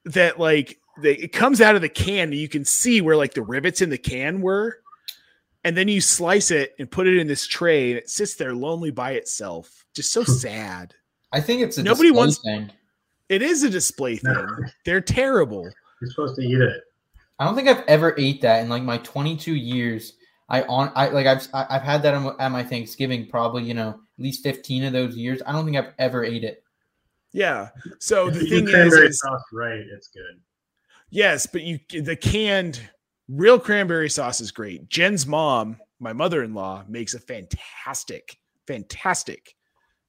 [0.04, 3.34] that like they, it comes out of the can and you can see where like
[3.34, 4.78] the rivets in the can were.
[5.64, 8.52] And then you slice it and put it in this tray, and it sits there
[8.52, 9.84] lonely by itself.
[9.94, 10.92] Just so sad.
[11.32, 12.70] I think it's a Nobody display wants- thing.
[13.28, 14.34] It is a display thing.
[14.34, 14.46] No.
[14.84, 15.62] They're terrible.
[16.00, 16.82] You're supposed to eat it.
[17.42, 20.12] I don't think I've ever ate that in like my 22 years.
[20.48, 23.74] I on I like I've I- I've had that on- at my Thanksgiving probably you
[23.74, 25.42] know at least 15 of those years.
[25.44, 26.62] I don't think I've ever ate it.
[27.32, 27.70] Yeah.
[27.98, 30.40] So If the you thing is, cranberry is sauce right, it's good.
[31.10, 32.80] yes, but you the canned
[33.28, 34.88] real cranberry sauce is great.
[34.88, 38.36] Jen's mom, my mother-in-law, makes a fantastic,
[38.68, 39.56] fantastic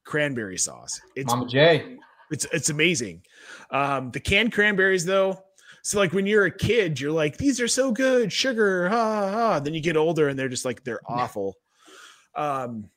[0.04, 1.00] cranberry sauce.
[1.16, 1.96] It's Mama J.
[2.30, 3.22] It's it's amazing.
[3.70, 5.40] Um, the canned cranberries though.
[5.86, 9.60] So like when you're a kid, you're like, these are so good, sugar, ha ha.
[9.60, 11.56] Then you get older and they're just like they're awful.
[12.34, 12.88] Um,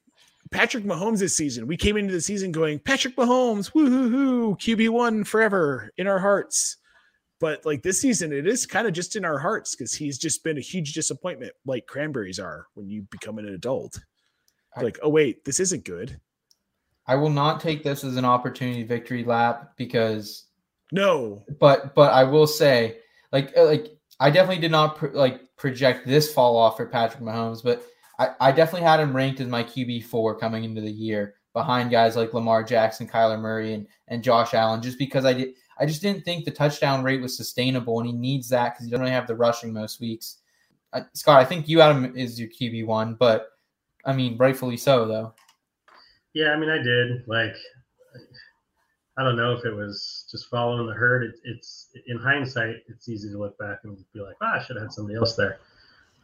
[0.51, 4.55] Patrick Mahomes this season, we came into the season going, Patrick Mahomes, woohoo, hoo, hoo,
[4.55, 6.77] QB one forever in our hearts.
[7.41, 10.41] But like this season, it is kind of just in our hearts because he's just
[10.45, 13.99] been a huge disappointment, like cranberries are when you become an adult.
[14.77, 16.19] I- Like, oh wait, this isn't good.
[17.05, 20.45] I will not take this as an opportunity victory lap because
[20.91, 22.97] No, but but I will say,
[23.31, 23.87] like uh, like
[24.19, 27.83] I definitely did not pr- like project this fall off for Patrick Mahomes, but
[28.19, 31.91] I, I definitely had him ranked as my QB four coming into the year behind
[31.91, 35.85] guys like Lamar Jackson, Kyler Murray, and and Josh Allen, just because I did I
[35.85, 39.03] just didn't think the touchdown rate was sustainable, and he needs that because he doesn't
[39.03, 40.37] really have the rushing most weeks.
[40.93, 43.49] Uh, Scott, I think you had him as your QB one, but
[44.05, 45.33] I mean rightfully so though.
[46.33, 47.27] Yeah, I mean, I did.
[47.27, 47.55] Like,
[49.17, 51.23] I don't know if it was just following the herd.
[51.23, 54.75] It, it's in hindsight, it's easy to look back and be like, "Ah, I should
[54.75, 55.59] have had somebody else there."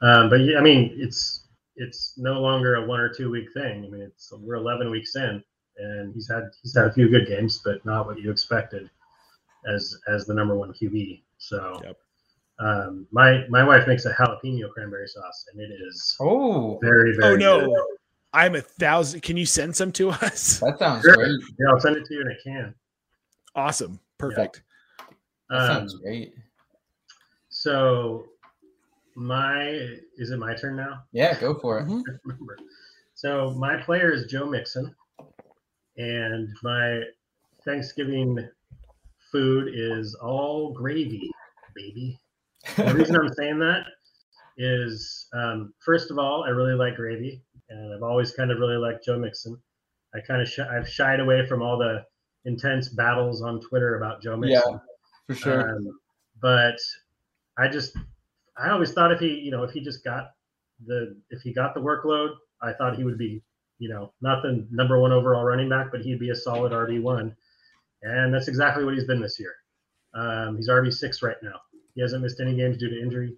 [0.02, 3.84] Um, but yeah, I mean, it's it's no longer a one or two week thing.
[3.86, 5.44] I mean, it's we're 11 weeks in,
[5.78, 8.90] and he's had he's had a few good games, but not what you expected
[9.68, 11.22] as as the number one QB.
[11.38, 11.82] So.
[11.84, 11.98] Yep.
[12.60, 17.34] Um, my my wife makes a jalapeno cranberry sauce, and it is Oh, very very.
[17.34, 17.98] Oh no, good.
[18.32, 19.22] I'm a thousand.
[19.24, 20.60] Can you send some to us?
[20.60, 21.16] that sounds Sure.
[21.16, 21.32] great.
[21.60, 22.76] Yeah, I'll send it to you in a can.
[23.56, 24.64] Awesome, perfect.
[25.50, 26.34] That Um, sounds great.
[27.50, 28.26] So
[29.16, 29.64] my
[30.18, 31.04] is it my turn now?
[31.12, 31.88] Yeah, go for it.
[31.88, 32.04] Mhm.
[32.26, 32.58] Remember.
[33.14, 34.96] So my player is Joe Mixon,
[35.98, 37.04] and my
[37.64, 38.50] Thanksgiving
[39.32, 41.32] food is all gravy,
[41.76, 42.20] baby.
[42.76, 43.86] The reason I'm saying that
[44.58, 48.78] is, um, first of all, I really like gravy, and I've always kind of really
[48.78, 49.62] liked Joe Mixon.
[50.16, 52.06] I kind of sh- I've shied away from all the
[52.46, 54.74] intense battles on Twitter about Joe Mixon.
[54.74, 54.80] Yeah.
[55.28, 55.76] For sure.
[55.76, 56.00] Um,
[56.42, 56.78] but
[57.58, 57.96] I just,
[58.58, 60.32] I always thought if he, you know, if he just got
[60.86, 63.42] the, if he got the workload, I thought he would be,
[63.80, 67.02] you know, not the number one overall running back, but he'd be a solid RB
[67.02, 67.36] one,
[68.02, 69.56] and that's exactly what he's been this year.
[70.14, 71.60] Um, he's RB six right now.
[71.96, 73.36] He hasn't missed any games due to injury.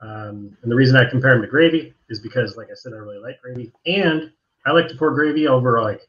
[0.00, 2.96] Um, and the reason I compare him to Gravy is because, like I said, I
[2.96, 4.30] really like Gravy, and
[4.66, 6.02] I like to pour gravy over like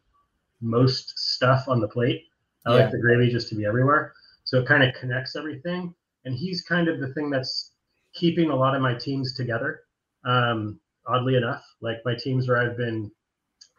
[0.61, 2.25] most stuff on the plate.
[2.69, 2.83] I Yeah.
[2.83, 4.13] like the gravy just to be everywhere,
[4.43, 5.93] so it kind of connects everything.
[6.25, 7.73] And he's kind of the thing that's
[8.13, 9.81] keeping a lot of my teams together.
[10.25, 13.11] Um, oddly enough, like my teams where I've been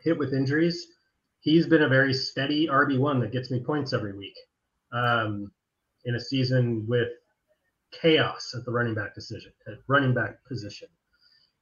[0.02, 0.86] hit with injuries,
[1.40, 4.36] he's been a very steady RB one that gets me points every week.
[4.92, 5.52] Um,
[6.04, 7.10] in a season with
[7.92, 10.88] chaos at the running back decision, at running back position.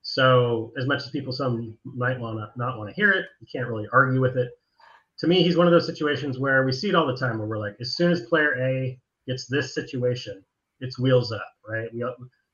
[0.02, 3.46] So as much as people some might want to not want to hear it, you
[3.50, 4.52] can't really argue with it.
[5.20, 7.48] To me, he's one of those situations where we see it all the time, where
[7.48, 10.44] we're like, as soon as player A gets this situation,
[10.80, 11.88] it's wheels up, right?
[11.92, 12.04] We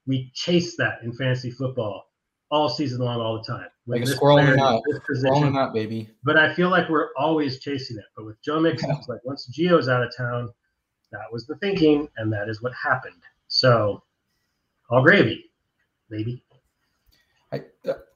[0.07, 2.07] we chase that in fantasy football
[2.51, 3.67] all season long, all the time.
[3.87, 4.83] When Like a squirrel in a player nut.
[4.89, 6.09] is this Rolling position, up, baby.
[6.23, 8.05] but I feel like we're always chasing it.
[8.17, 10.53] But with Joe Mixon, it's like once Gio's out of town,
[11.11, 13.21] that was the thinking, and that is what happened.
[13.49, 14.03] So,
[14.91, 15.51] all gravy,
[16.11, 16.45] baby.
[17.53, 17.63] I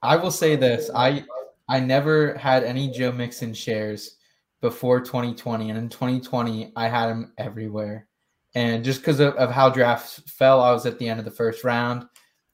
[0.02, 0.90] I will say this.
[0.94, 1.24] I
[1.68, 4.16] I never had any Joe Mixon shares
[4.60, 8.08] before 2020, and in 2020 I had him everywhere.
[8.54, 11.30] And just because of, of how drafts fell, I was at the end of the
[11.30, 12.06] first round,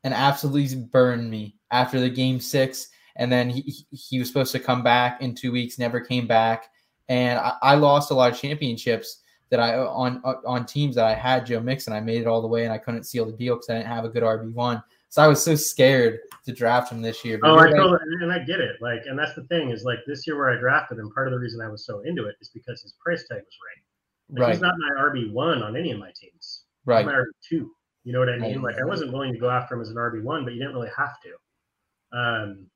[0.03, 2.89] and absolutely burned me after the game six.
[3.17, 6.67] And then he he- was supposed to come back in two weeks, never came back,
[7.09, 11.15] and I, I lost a lot of championships that I on on teams that I
[11.15, 11.93] had Joe Mixon.
[11.93, 13.87] I made it all the way, and I couldn't seal the deal because I didn't
[13.87, 14.83] have a good RB one.
[15.15, 17.39] So I was so scared to draft him this year.
[17.45, 18.83] Oh, I totally, and I get it.
[18.83, 21.09] Like, and that's the thing is like this year where I drafted him.
[21.13, 23.59] Part of the reason I was so into it is because his price tag was
[23.65, 24.35] right.
[24.35, 26.65] Like, right, He's not my RB one on any of my teams.
[26.85, 27.07] Right.
[27.07, 27.71] my RB two.
[28.03, 28.61] You know what I mean?
[28.61, 30.75] Like I wasn't willing to go after him as an RB one, but you didn't
[30.75, 32.19] really have to.
[32.19, 32.67] Um,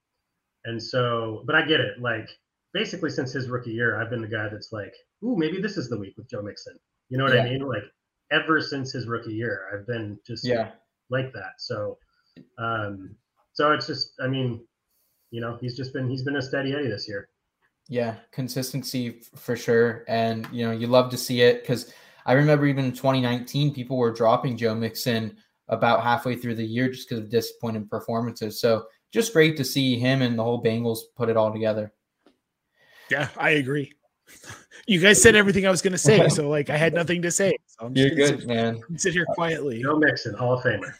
[0.65, 1.99] and so, but I get it.
[2.01, 2.29] Like
[2.73, 5.89] basically, since his rookie year, I've been the guy that's like, ooh, maybe this is
[5.89, 6.79] the week with Joe Mixon.
[7.09, 7.43] You know what Yeah.
[7.43, 7.63] I mean?
[7.63, 7.83] Like
[8.31, 10.71] ever since his rookie year, I've been just Yeah,
[11.11, 11.55] like that.
[11.59, 11.99] So,
[12.59, 13.15] um,
[13.53, 14.61] so it's just, I mean,
[15.31, 17.29] you know, he's just been he's been a steady Eddie this year.
[17.89, 18.17] yeah.
[18.33, 21.93] Consistency f- for sure, and you know you love to see it because
[22.27, 25.37] I remember even in 2019 people were dropping Joe Mixon
[25.69, 28.61] about halfway through the year just because of disappointing performances.
[28.61, 31.93] So just great to see him and the whole Bengals put it all together.
[33.11, 33.93] Yeah, I agree.
[34.87, 37.31] You guys said everything I was going to say, so like I had nothing to
[37.31, 37.59] say.
[37.67, 38.81] So I'm just You're good, sit, man.
[38.97, 39.83] sit here quietly.
[39.83, 40.95] Joe Mixon, Hall of Famer.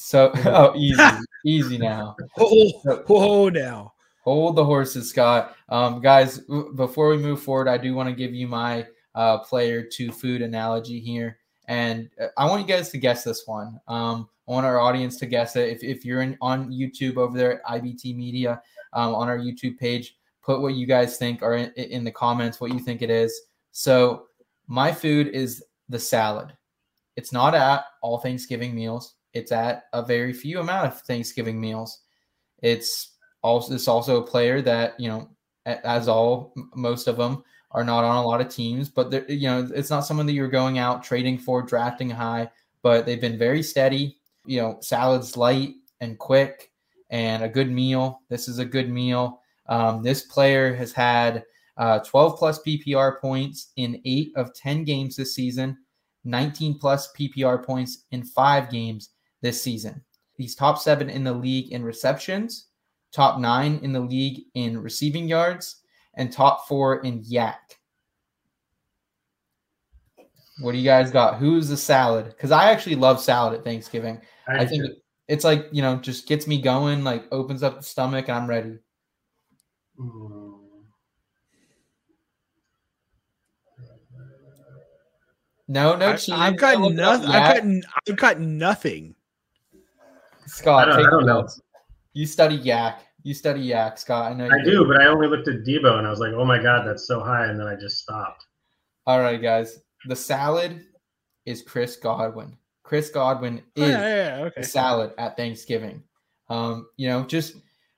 [0.00, 1.02] So oh, easy,
[1.44, 2.16] easy now.
[2.38, 3.92] Oh, oh, now.
[4.24, 5.56] Hold the horses, Scott.
[5.68, 9.38] Um, guys, w- before we move forward, I do want to give you my uh,
[9.38, 11.38] player to food analogy here.
[11.68, 13.78] And uh, I want you guys to guess this one.
[13.88, 15.68] Um, I want our audience to guess it.
[15.68, 18.60] If, if you're in, on YouTube over there at IBT Media,
[18.92, 22.60] um, on our YouTube page, put what you guys think or in, in the comments
[22.60, 23.38] what you think it is.
[23.72, 24.26] So,
[24.66, 26.52] my food is the salad.
[27.16, 29.14] It's not at all Thanksgiving meals.
[29.32, 32.00] It's at a very few amount of Thanksgiving meals.
[32.62, 35.30] It's also it's also a player that you know,
[35.66, 39.68] as all most of them are not on a lot of teams, but you know
[39.74, 42.50] it's not someone that you're going out trading for, drafting high.
[42.82, 44.16] But they've been very steady.
[44.46, 46.72] You know, salads light and quick,
[47.10, 48.22] and a good meal.
[48.28, 49.40] This is a good meal.
[49.68, 51.44] Um, this player has had
[51.76, 55.78] uh, 12 plus PPR points in eight of 10 games this season,
[56.24, 59.10] 19 plus PPR points in five games
[59.42, 60.02] this season.
[60.36, 62.68] He's top seven in the league in receptions,
[63.12, 65.82] top nine in the league in receiving yards,
[66.14, 67.56] and top four in YAC.
[70.60, 71.38] What do you guys got?
[71.38, 72.26] Who's the salad?
[72.26, 74.20] Because I actually love salad at Thanksgiving.
[74.46, 74.94] I think do.
[75.28, 78.46] it's like, you know, just gets me going, like opens up the stomach, and I'm
[78.46, 78.78] ready.
[79.98, 80.58] Mm.
[85.68, 86.34] No, no I, cheese.
[86.36, 87.28] I've got no nothing.
[87.28, 87.54] I've YAC.
[87.54, 89.14] got n- I've got nothing.
[90.46, 91.40] Scott, I don't- take I don't know.
[91.42, 91.60] notes.
[92.12, 93.00] You study YAC.
[93.22, 94.32] You study YAC, Scott.
[94.32, 96.32] I know you I do, but I only looked at Deebo and I was like,
[96.32, 97.46] oh my God, that's so high.
[97.46, 98.46] And then I just stopped.
[99.06, 99.78] All right, guys.
[100.06, 100.84] The salad
[101.46, 102.56] is Chris Godwin.
[102.82, 104.60] Chris Godwin Oh, is yeah, yeah, yeah, okay.
[104.62, 106.02] the salad at Thanksgiving.
[106.48, 107.54] Um, you know, just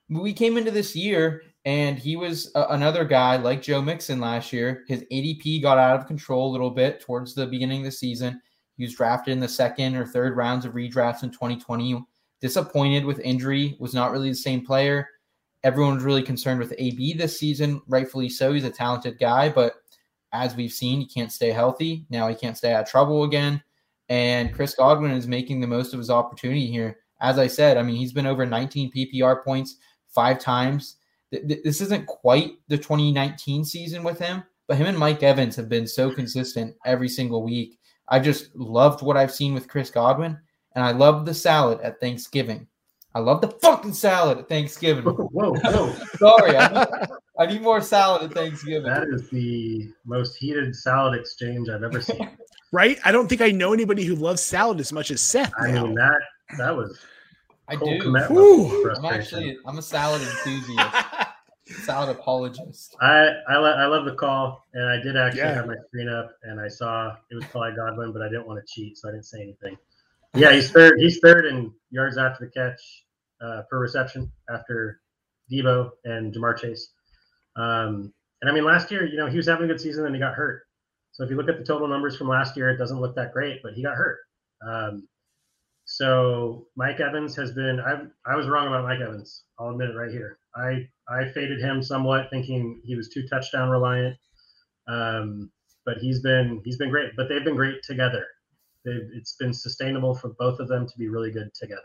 [0.09, 4.51] we came into this year and he was a, another guy like Joe Mixon last
[4.53, 4.83] year.
[4.87, 8.39] His ADP got out of control a little bit towards the beginning of the season.
[8.77, 12.05] He was drafted in the second or third rounds of redrafts in 2020.
[12.43, 15.07] Disappointed with injury, was not really the same player.
[15.63, 18.51] Everyone was really concerned with AB this season, rightfully so.
[18.51, 19.75] He's a talented guy, but
[20.33, 22.05] as we've seen, he can't stay healthy.
[22.09, 23.63] Now he can't stay out of trouble again.
[24.09, 26.97] And Chris Godwin is making the most of his opportunity here.
[27.21, 29.77] As I said, I mean, he's been over 19 PPR points
[30.09, 30.97] five times.
[31.31, 35.55] Th- th- This isn't quite the 2019 season with him, but him and Mike Evans
[35.55, 37.79] have been so consistent every single week.
[38.09, 40.37] I just loved what I've seen with Chris Godwin,
[40.75, 42.67] and I love the salad at Thanksgiving.
[43.15, 45.03] I love the fucking salad at Thanksgiving.
[45.05, 45.93] Whoa, whoa.
[46.17, 47.07] Sorry, I need,
[47.39, 48.83] I need more salad at Thanksgiving.
[48.91, 52.29] that is the most heated salad exchange I've ever seen.
[52.71, 52.97] Right?
[53.05, 55.53] I don't think I know anybody who loves salad as much as Seth.
[55.59, 55.83] I now.
[55.83, 56.17] mean, that
[56.57, 56.99] that was
[57.67, 58.15] I do.
[58.97, 60.95] I'm actually I'm a salad enthusiast,
[61.85, 62.95] salad apologist.
[62.99, 65.53] I I, lo- I love the call, and I did actually Yeah.
[65.53, 68.59] have my screen up, and I saw it was probably Godwin, but I didn't want
[68.59, 69.77] to cheat, so I didn't say anything.
[70.35, 70.99] Yeah, he's third.
[70.99, 72.81] He's third in yards after the catch
[73.41, 75.01] uh, per reception after
[75.51, 76.91] Deebo and Ja'Marr Chase.
[77.55, 80.15] Um, and I mean, last year, you know, he was having a good season, and
[80.15, 80.63] he got hurt.
[81.11, 83.33] So if you look at the total numbers from last year, it doesn't look that
[83.33, 84.19] great, but he got hurt.
[84.67, 85.07] Um,
[85.85, 87.79] so Mike Evans has been.
[87.79, 89.43] I I was wrong about Mike Evans.
[89.59, 90.39] I'll admit it right here.
[90.55, 94.17] I I faded him somewhat, thinking he was too touchdown reliant.
[94.87, 95.51] Um,
[95.85, 97.11] but he's been he's been great.
[97.15, 98.25] But they've been great together.
[98.85, 101.81] They've, it's been sustainable for both of them to be really good together.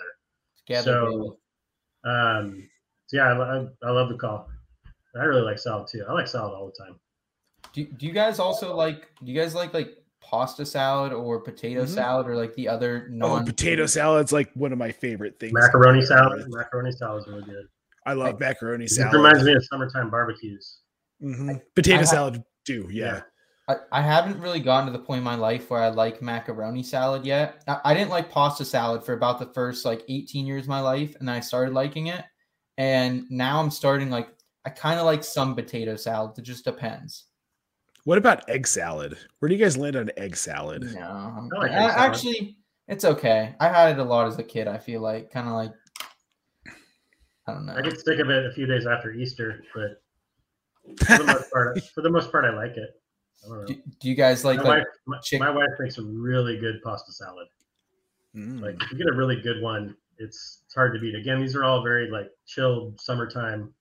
[0.67, 1.39] Together, So-
[2.05, 2.69] Um,
[3.07, 4.49] so yeah, I, I, I love the call.
[5.19, 6.05] I really like salad too.
[6.09, 6.99] I like salad all the time.
[7.73, 9.09] do, do you guys also like?
[9.25, 11.89] Do you guys like like pasta salad or potato Mhm.
[11.89, 15.53] salad or like the other Oh, non potato salad's like one of my favorite things.
[15.55, 16.45] Macaroni salad.
[16.49, 17.67] Macaroni salad is really good.
[18.07, 19.15] I love macaroni salad.
[19.15, 20.79] It reminds me of summertime barbecues.
[21.23, 21.61] Mhm.
[21.75, 22.89] Potato I ha- salad too.
[22.91, 23.05] Yeah.
[23.17, 23.21] Yeah.
[23.69, 26.83] I, I haven't really gotten to the point in my life where I like macaroni
[26.83, 27.63] salad yet.
[27.69, 30.81] I, I didn't like pasta salad for about the first like 18 years of my
[30.81, 32.25] life, and then I started liking it.
[32.79, 34.29] And now I'm starting like
[34.65, 36.39] I kind of like some potato salad.
[36.39, 37.25] It just depends.
[38.05, 39.19] What about egg salad?
[39.39, 40.95] Where do you guys land on egg salad?
[40.95, 41.93] No, I'm- I like egg salad.
[41.97, 42.57] actually,
[42.87, 43.55] it's okay.
[43.61, 44.67] I had it a lot as a kid.
[44.67, 45.73] I feel like kind of like
[47.47, 47.75] I don't know.
[47.75, 50.03] I get sick of it a few days after Easter, but
[51.07, 52.91] for the most part, for the most part, I like it.
[53.45, 53.67] I don't.
[53.67, 56.59] Do, do you guys like my, like wife, my, chick- my wife makes a really
[56.59, 57.47] good pasta salad.
[58.37, 58.61] Mm.
[58.61, 61.15] Like if you get a really good one, it's it's hard to beat.
[61.15, 63.73] Again, these are all very like chilled summertime,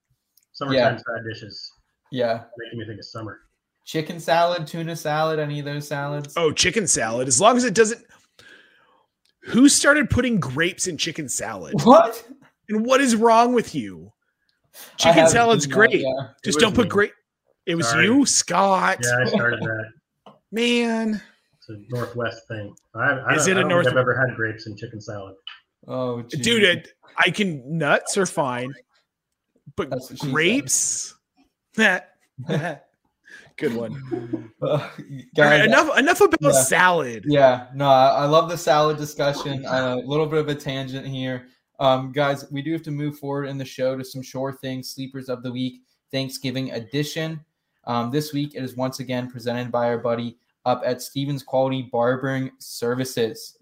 [0.54, 1.72] summertime side dishes,
[2.12, 3.42] yeah making me think of summer.
[3.86, 6.34] chicken salad, tuna salad, any of those salads?
[6.38, 7.28] Oh, chicken salad.
[7.28, 8.04] As long as it doesn't.
[9.44, 11.74] Who started putting grapes in chicken salad?
[11.84, 12.26] what?
[12.70, 14.12] And what is wrong with you?
[14.98, 16.02] Chicken salad's seen that, great.
[16.02, 16.28] yeah.
[16.44, 16.90] Just don't put me.
[16.90, 17.14] grape.
[17.68, 18.06] It was Sorry.
[18.06, 19.00] you, Scott.
[19.04, 20.34] Yeah, I started that.
[20.52, 21.22] Man.
[21.60, 22.74] It's a Northwest thing.
[22.96, 24.78] I, I Is don't, it a I don't North- think I've ever had grapes and
[24.78, 25.36] chicken salad.
[25.88, 26.42] Oh, geez.
[26.42, 26.88] Dude, it,
[27.18, 28.74] I can nuts are fine.
[29.76, 30.32] But That's what she said.
[30.34, 31.16] grapes?
[33.58, 34.52] Good one.
[34.62, 34.90] Uh,
[35.36, 36.52] guys, right, enough enough about Yeah.
[36.64, 37.24] salad.
[37.28, 39.66] Yeah, no, I, I love the salad discussion.
[39.66, 41.48] A little bit of a tangent here.
[41.80, 44.90] Um, guys, we do have to move forward in the show to some sure things,
[44.90, 47.40] sleepers of the week, Thanksgiving edition.
[47.88, 51.90] Um, this week it is once again presented by our buddy up at Stevens Quality
[51.90, 53.58] Barbering Services.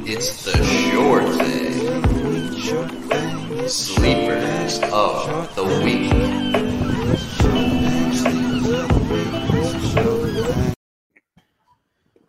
[0.09, 1.77] It's the short thing.
[3.67, 6.13] Sleepers of the week.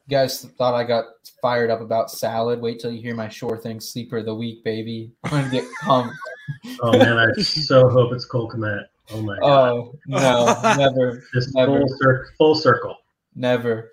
[0.06, 1.04] You guys thought I got
[1.42, 2.60] fired up about salad.
[2.60, 5.12] Wait till you hear my sure thing, sleeper of the week, baby.
[5.24, 6.14] I'm going to get pumped.
[6.80, 8.84] Oh man, I so hope it's Cole Kmet.
[9.10, 11.80] Oh my oh, god, Oh, no, never, just never.
[11.80, 12.96] full, cir- full circle.
[13.38, 13.92] Never.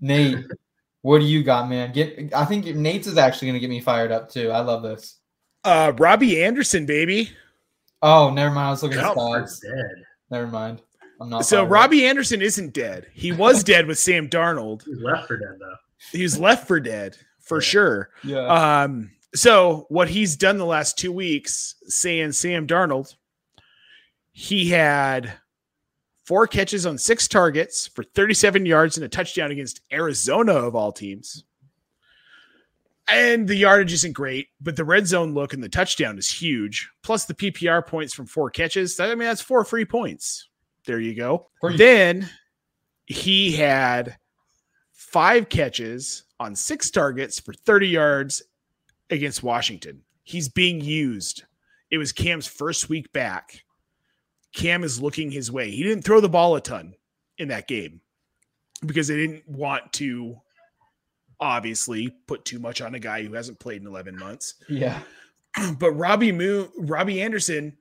[0.00, 0.44] Nate,
[1.02, 1.92] what do you got, man?
[1.92, 2.32] Get.
[2.34, 4.50] I think Nate's is actually going to get me fired up too.
[4.50, 5.18] I love this.
[5.64, 7.30] Uh Robbie Anderson, baby.
[8.02, 8.68] Oh, never mind.
[8.68, 9.62] I was looking at Alfred's stats.
[9.62, 10.04] dead.
[10.30, 10.82] Never mind.
[11.20, 11.44] I'm not.
[11.46, 11.72] So fired up.
[11.72, 13.06] Robbie Anderson isn't dead.
[13.14, 14.84] He was dead with Sam Darnold.
[14.84, 15.74] He's left for dead though.
[16.12, 17.62] He was left for dead for Yeah.
[17.68, 18.10] sure.
[18.22, 18.82] Yeah.
[18.82, 23.14] Um, so what he's done the last two weeks, saying Sam Darnold,
[24.32, 25.32] he had
[26.26, 30.92] four catches on six targets for 37 yards and a touchdown against Arizona of all
[30.92, 31.44] teams.
[33.08, 36.90] And the yardage isn't great, but the red zone look and the touchdown is huge.
[37.04, 38.98] Plus the PPR points from four catches.
[38.98, 40.48] I mean, that's four free points.
[40.86, 41.48] There you go.
[41.60, 41.76] Free.
[41.76, 42.28] Then
[43.06, 44.16] he had
[44.92, 48.42] five catches on six targets for 30 yards
[49.10, 50.02] against Washington.
[50.24, 51.44] He's being used.
[51.92, 53.62] It was Cam's first week back.
[54.56, 55.70] Cam is looking his way.
[55.70, 56.94] He didn't throw the ball a ton
[57.36, 58.00] in that game
[58.84, 60.40] because they didn't want to
[61.38, 64.54] obviously put too much on a guy who hasn't played in 11 months.
[64.68, 65.00] yeah.
[65.78, 67.78] But Robbie Moon, Robbie Anderson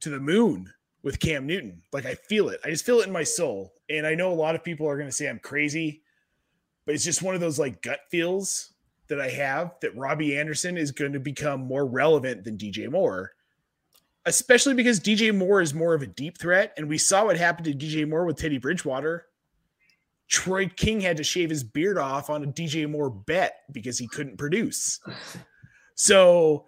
[0.00, 0.72] to the moon
[1.02, 1.82] with Cam Newton.
[1.92, 2.60] Like I feel it.
[2.64, 3.72] I just feel it in my soul.
[3.88, 6.02] And I know a lot of people are going to say I'm crazy,
[6.84, 8.72] but it's just one of those like gut feels
[9.08, 13.32] that I have that Robbie Anderson is going to become more relevant than DJ Moore.
[14.24, 16.72] Especially because DJ Moore is more of a deep threat.
[16.76, 19.26] And we saw what happened to DJ Moore with Teddy Bridgewater.
[20.28, 24.06] Troy King had to shave his beard off on a DJ Moore bet because he
[24.06, 25.00] couldn't produce.
[25.94, 26.66] So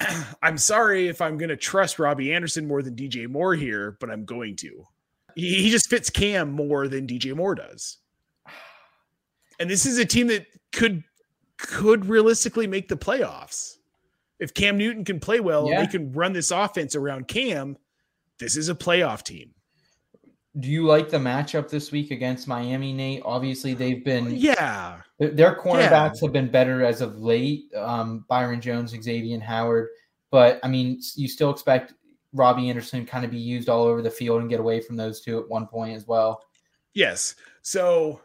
[0.42, 4.10] I'm sorry if I'm going to trust Robbie Anderson more than DJ Moore here, but
[4.10, 4.84] I'm going to.
[5.34, 7.98] He, just fits Cam more than DJ Moore does.
[9.58, 11.04] And this is a team that could
[11.56, 13.76] could realistically make the playoffs.
[14.42, 15.78] If Cam Newton can play well Yeah.
[15.80, 17.76] and they can run this offense around Cam,
[18.40, 19.54] this is a playoff team.
[20.58, 23.22] Do you like the matchup this week against Miami, Nate?
[23.24, 25.00] Obviously, they've been Yeah.
[25.18, 27.72] Their- cornerbacks have been better as of late.
[27.74, 29.88] Um, Byron Jones, Xavier Howard,
[30.30, 31.94] but I mean, you still expect
[32.34, 34.96] Robbie Anderson to kind of be used all over the field and get away from
[34.96, 36.42] those two at one point as well.
[36.94, 37.34] Yes.
[37.62, 38.20] So,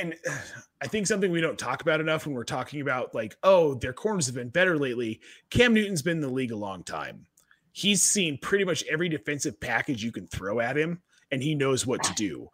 [0.00, 0.14] and
[0.82, 3.92] I think something we don't talk about enough when we're talking about like, oh, their
[3.92, 5.20] corners have been better lately.
[5.50, 7.26] Cam Newton's been in the league a long time.
[7.72, 11.86] He's seen pretty much every defensive package you can throw at him, and he knows
[11.86, 12.48] what to do.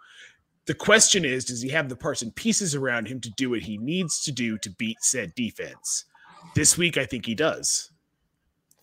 [0.67, 3.61] The question is, does he have the parts and pieces around him to do what
[3.61, 6.05] he needs to do to beat said defense?
[6.55, 7.93] This week, I think he does.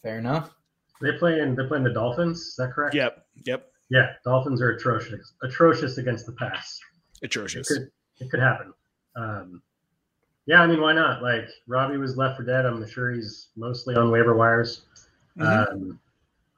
[0.01, 0.51] Fair enough.
[1.01, 2.39] They play in they're playing the Dolphins.
[2.39, 2.95] Is that correct?
[2.95, 3.26] Yep.
[3.45, 3.68] Yep.
[3.89, 6.80] Yeah, Dolphins are atrocious, atrocious against the pass.
[7.22, 7.68] It Atrocious.
[7.68, 7.89] could
[8.24, 8.74] it could happen.
[9.15, 9.61] Um,
[10.45, 11.21] yeah, I mean, why not?
[11.21, 12.65] Like Robbie was left for dead.
[12.65, 14.86] I'm sure he's mostly on waiver wires.
[15.38, 15.71] Mhm.
[15.71, 15.99] Um,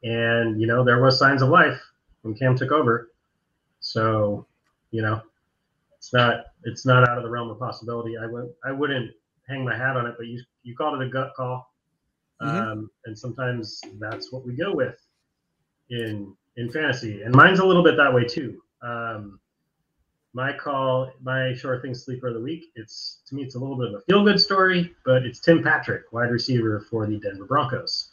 [0.04, 1.80] and you know, there was signs of life
[2.22, 3.10] when Cam took over.
[3.80, 4.46] So,
[4.92, 5.22] you know,
[5.98, 8.18] it's not it's not out of the realm of possibility.
[8.18, 9.12] I would I wouldn't
[9.48, 11.72] hang my hat on it, but you you called it a gut call,
[12.42, 12.48] Mhm.
[12.48, 15.00] um, and sometimes that's what we go with
[15.90, 18.62] in in fantasy, and mine's a little bit that way too.
[18.82, 19.40] Um,
[20.36, 22.66] my call, my short thing sleeper of the week.
[22.76, 25.64] It's to me, it's a little bit of a feel good story, but it's Tim
[25.64, 28.12] Patrick, wide receiver for the Denver Broncos,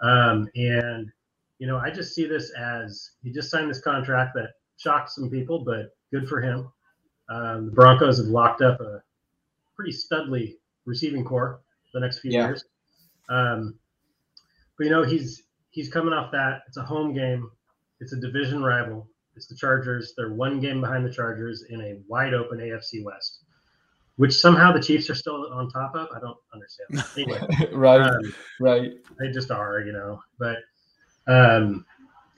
[0.00, 1.10] um, and
[1.58, 5.28] you know I just see this as he just signed this contract that shocked some
[5.28, 6.68] people, but good for him.
[7.28, 9.02] Um, the Broncos have locked up a
[9.74, 10.54] pretty studly
[10.84, 11.60] receiving corps
[11.92, 12.46] the next few Yeah.
[12.46, 12.64] years.
[13.28, 13.74] Um,
[14.78, 16.62] but you know he's he's coming off that.
[16.68, 17.50] It's a home game.
[17.98, 19.08] It's a division rival.
[19.36, 20.14] It's the Chargers.
[20.16, 23.40] They're one game behind the Chargers in a wide open AFC West,
[24.16, 26.08] which somehow the Chiefs are still on top of.
[26.14, 27.04] I don't understand.
[27.16, 28.92] Anyway, right, um, right.
[29.18, 30.20] they just are, you know.
[30.38, 30.58] But
[31.28, 31.84] um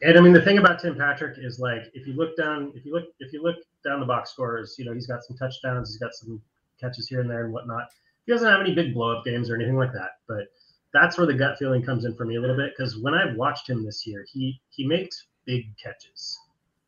[0.03, 2.85] and I mean the thing about Tim Patrick is like if you look down if
[2.85, 5.91] you look if you look down the box scores, you know, he's got some touchdowns,
[5.91, 6.41] he's got some
[6.81, 7.89] catches here and there and whatnot.
[8.27, 10.19] He doesn't have any big blow up games or anything like that.
[10.27, 10.49] But
[10.93, 13.37] that's where the gut feeling comes in for me a little bit because when I've
[13.37, 16.38] watched him this year, he he makes big catches.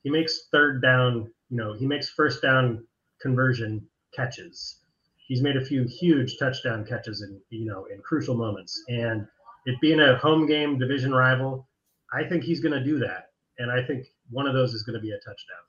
[0.03, 2.85] He makes third down, you know, he makes first down
[3.21, 4.79] conversion catches.
[5.17, 8.83] He's made a few huge touchdown catches in you know in crucial moments.
[8.89, 9.27] And
[9.67, 11.69] it being a home game division rival,
[12.13, 13.31] I think he's going to do that.
[13.59, 15.65] And I think one of those is going to be a touchdown.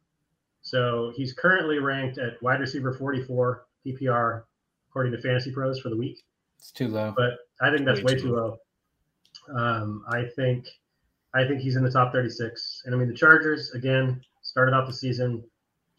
[0.61, 4.43] So he's currently ranked at wide receiver 44 PPR
[4.89, 6.19] according to Fantasy Pros for the week
[6.57, 7.13] It's too low.
[7.15, 8.57] but I think that's Way way, too too low.
[9.55, 10.65] Um, I think
[11.33, 12.83] I think he's in the top 36.
[12.85, 15.43] And I mean the Chargers again started off the season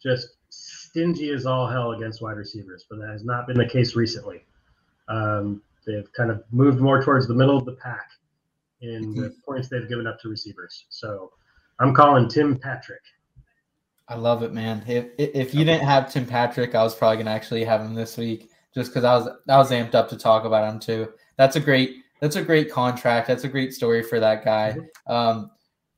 [0.01, 3.95] just stingy as all hell against wide receivers, but that has not been the case
[3.95, 4.45] recently.
[5.07, 8.09] Um, they've kind of moved more towards the middle of the pack
[8.81, 10.85] in the points they've given up to receivers.
[10.89, 11.31] So
[11.79, 13.01] I'm calling Tim Patrick.
[14.07, 14.83] I love it, man.
[14.85, 17.93] If if if you didn't have Tim Patrick, I was probably gonna actually have him
[17.93, 21.13] this week, just because I was I was amped up to talk about him too.
[21.37, 23.27] That's a great that's a great contract.
[23.27, 24.77] That's a great story for that guy.
[25.07, 25.51] Um,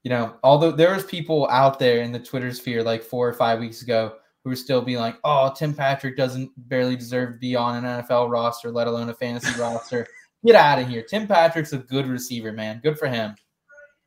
[0.03, 3.34] you know, although there was people out there in the Twitter sphere like four or
[3.34, 7.38] five weeks ago who were still being like, "Oh, Tim Patrick doesn't barely deserve to
[7.38, 10.07] be on an NFL roster, let alone a fantasy roster."
[10.43, 11.03] Get out of here.
[11.03, 12.80] Tim Patrick's a good receiver, man.
[12.84, 13.36] Good for him.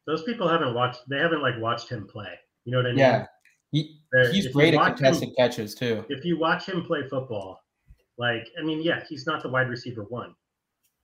[0.09, 1.03] Those people haven't watched.
[1.09, 2.33] They haven't like watched him play.
[2.64, 2.99] You know what I mean?
[2.99, 3.27] Yeah.
[3.71, 4.01] He,
[4.33, 6.05] he's if great at him- contested catches too.
[6.09, 7.61] if you watch him play football,
[8.19, 10.35] like I mean, yeah, he's not the wide receiver one,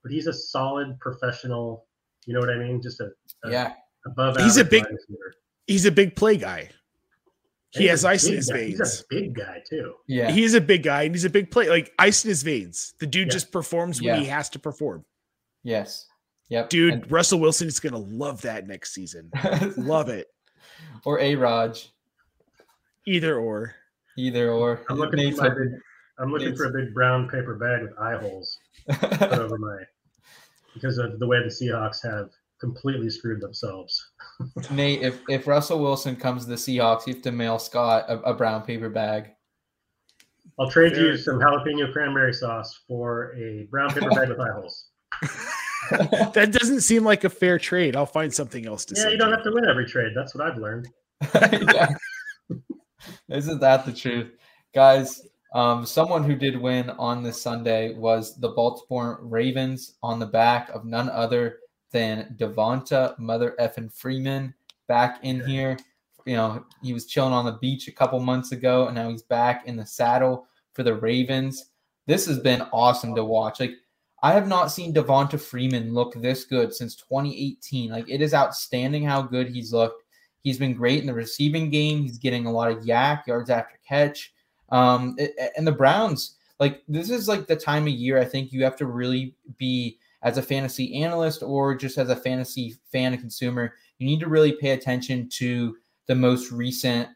[0.05, 1.87] but he's a solid professional.
[2.27, 2.81] You know what I mean?
[2.81, 3.09] Just a,
[3.45, 3.73] a Yeah.
[4.07, 4.37] above.
[4.37, 5.35] He's a big- wide receiver.
[5.67, 6.71] He's a big play guy.
[7.71, 8.57] He He's has ice in his guy.
[8.59, 8.79] veins.
[8.79, 9.95] He's a big guy too.
[10.07, 10.31] Yeah.
[10.31, 12.95] He's a big guy and he's a big play, like ice in his veins.
[13.01, 13.33] The dude Yeah.
[13.33, 14.13] just performs Yeah.
[14.13, 15.05] when he has to perform.
[15.65, 16.07] yes.
[16.51, 16.69] Yep.
[16.69, 19.31] Dude, Russell Wilson is gonna love that next season.
[19.79, 20.29] Love it.
[21.07, 21.91] or a Raj,
[23.07, 23.75] Either or.
[24.19, 24.83] either or.
[24.91, 25.69] I'm looking Nate's for my big.
[26.19, 29.79] I'm looking for a big brown paper bag with eye holes put over my
[30.75, 34.13] because of the way the Seahawks have completely screwed themselves.
[34.71, 38.19] Nate, if if Russell Wilson comes to the Seahawks, you have to mail Scott a,
[38.21, 39.31] a brown paper bag.
[40.59, 44.89] I'll trade you some jalapeno cranberry sauce for a brown paper bag with eye holes.
[45.91, 47.95] That doesn't seem like a fair trade.
[47.95, 49.09] I'll find something else to Yeah, say.
[49.09, 50.13] Yeah, you don't have to win every trade.
[50.15, 50.89] That's what I've learned.
[53.29, 54.31] Isn't that the truth,
[54.75, 55.27] guys?
[55.55, 60.69] Um, someone who did win on this Sunday was the Baltimore Ravens on the back
[60.71, 61.61] of none other
[61.93, 64.53] than Devonta Mother effing Freeman
[64.89, 65.79] back in here.
[66.27, 69.23] You know, he was chilling on the beach a couple months ago, and now he's
[69.23, 71.71] back in the saddle for the Ravens.
[72.07, 73.61] This has been awesome to watch.
[73.61, 73.75] Like,
[74.25, 77.91] I have not seen Devonta Freeman look this good since 2018.
[77.91, 80.03] Like, it is outstanding how good he's looked.
[80.43, 82.03] He's been great in the receiving game.
[82.03, 84.33] He's getting a lot of YAC yards after catch.
[84.71, 85.17] Um,
[85.57, 88.77] and the Browns, like this is like the time of year I think you have
[88.77, 93.75] to really be as a fantasy analyst or just as a fantasy fan and consumer.
[93.99, 97.09] You need to really pay attention to the most recent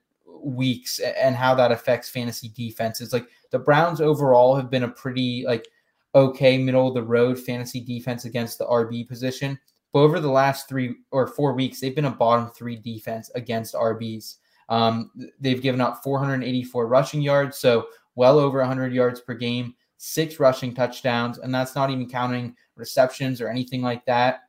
[0.43, 3.13] weeks and how that affects fantasy defenses.
[3.13, 5.67] Like the Browns overall have been a pretty like
[6.15, 9.59] okay middle of the road fantasy defense against the RB position.
[9.93, 13.75] But over the last three or four weeks, they've been a bottom three defense against
[13.75, 14.37] RBs.
[14.69, 15.11] Um,
[15.41, 20.75] they've given up 484 rushing yards, so well over 100 yards per game, six rushing
[20.75, 24.41] touchdowns, and that's not even counting receptions or anything like that.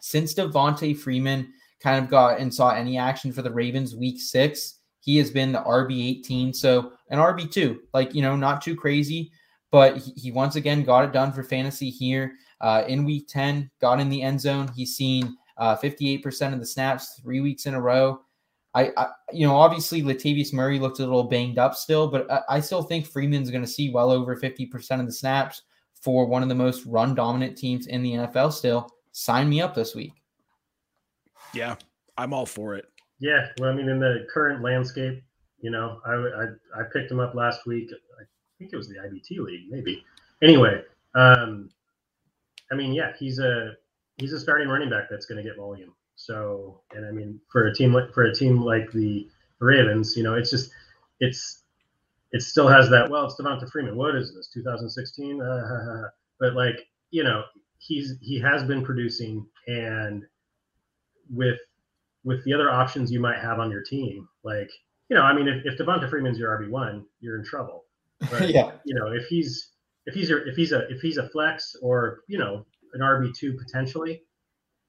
[0.00, 4.80] Since Devonta Freeman kind of got and saw any action for the Ravens week six,
[5.00, 8.76] he has been the RB 18, so an RB two, like you know, not too
[8.76, 9.32] crazy,
[9.70, 13.70] but he, he once again got it done for fantasy here uh, in week 10,
[13.80, 14.70] got in the end zone.
[14.74, 18.20] He's seen uh, 58% of the snaps three weeks in a row.
[18.74, 22.40] I, I, you know, obviously Latavius Murray looked a little banged up still, but I,
[22.48, 25.62] I still think Freeman's going to see well over 50% of the snaps,
[26.02, 29.74] for one of the most run dominant teams in the NFL still, sign me up
[29.74, 30.12] this week.
[31.54, 31.76] Yeah,
[32.18, 32.86] I'm all for it.
[33.20, 35.22] Yeah, well, I mean, in the current landscape,
[35.60, 37.90] you know, I I, I picked him up last week.
[37.92, 38.24] I
[38.58, 40.04] think it was the IBT league, maybe.
[40.42, 40.82] Anyway,
[41.14, 41.70] um,
[42.72, 43.74] I mean, yeah, he's a
[44.16, 45.94] he's a starting running back that's going to get volume.
[46.24, 50.22] So, and I mean, for a team like for a team like the Ravens, you
[50.22, 50.70] know, it's just
[51.20, 51.62] it's
[52.30, 53.10] it still has that.
[53.10, 53.96] Well, it's Devonta Freeman.
[53.96, 54.48] What is this?
[54.48, 55.42] 2016?
[55.42, 56.08] Uh,
[56.38, 57.42] but like, you know,
[57.78, 60.24] he's he has been producing, and
[61.28, 61.58] with
[62.24, 64.70] with the other options you might have on your team, like
[65.08, 67.84] you know, I mean, if, if Devonta Freeman's your RB one, you're in trouble.
[68.30, 68.70] But, yeah.
[68.84, 69.72] You know, if he's
[70.06, 72.64] if he's your if he's a if he's a flex or you know
[72.94, 74.22] an RB two potentially,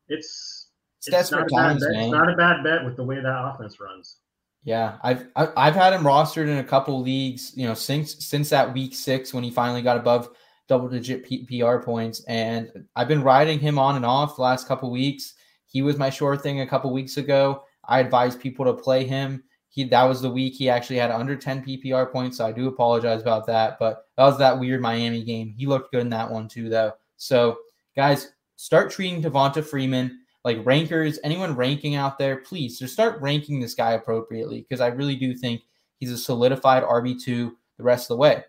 [0.10, 0.68] it's
[1.08, 1.92] It's desperate not a bad times, bet.
[1.92, 2.04] man.
[2.04, 4.18] It's not a bad bet with the way that offense runs.
[4.64, 8.74] Yeah, I've I've had him rostered in a couple leagues, you know, since since that
[8.74, 10.30] week six when he finally got above
[10.70, 14.68] double digit P- PR points, and I've been riding him on and off the last
[14.68, 15.34] couple weeks.
[15.66, 17.64] He was my sure thing a couple weeks ago.
[17.84, 19.44] I advised people to play him.
[19.68, 22.68] He that was the week he actually had under 10 PPR points, so I do
[22.70, 23.78] apologize about that.
[23.80, 25.54] But that was that weird Miami game.
[25.58, 26.94] He looked good in that one too, though.
[27.18, 27.58] So
[27.96, 33.60] guys, start treating Devonta Freeman like rankers, anyone ranking out there, please just start ranking
[33.60, 35.62] this guy appropriately because I really do think
[36.00, 38.44] he's a solidified RB2 the rest of the way.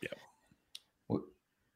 [0.00, 0.18] Yep.
[1.08, 1.26] W-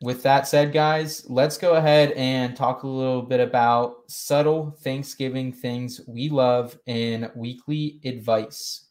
[0.01, 5.53] With that said, guys, let's go ahead and talk a little bit about subtle Thanksgiving
[5.53, 8.83] things we love in weekly advice.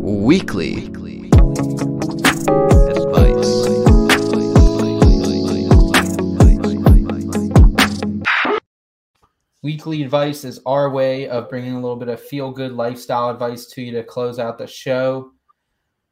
[0.00, 1.97] Weekly advice.
[9.62, 13.66] Weekly advice is our way of bringing a little bit of feel good lifestyle advice
[13.66, 15.32] to you to close out the show.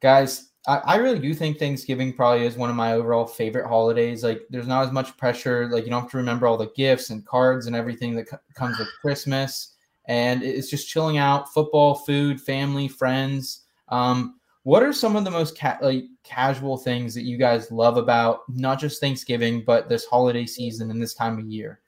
[0.00, 4.24] Guys, I, I really do think Thanksgiving probably is one of my overall favorite holidays.
[4.24, 5.68] Like, there's not as much pressure.
[5.68, 8.38] Like, you don't have to remember all the gifts and cards and everything that co-
[8.54, 9.74] comes with Christmas.
[10.06, 13.66] And it's just chilling out, football, food, family, friends.
[13.88, 17.96] Um, what are some of the most ca- like casual things that you guys love
[17.96, 21.80] about not just Thanksgiving, but this holiday season and this time of year?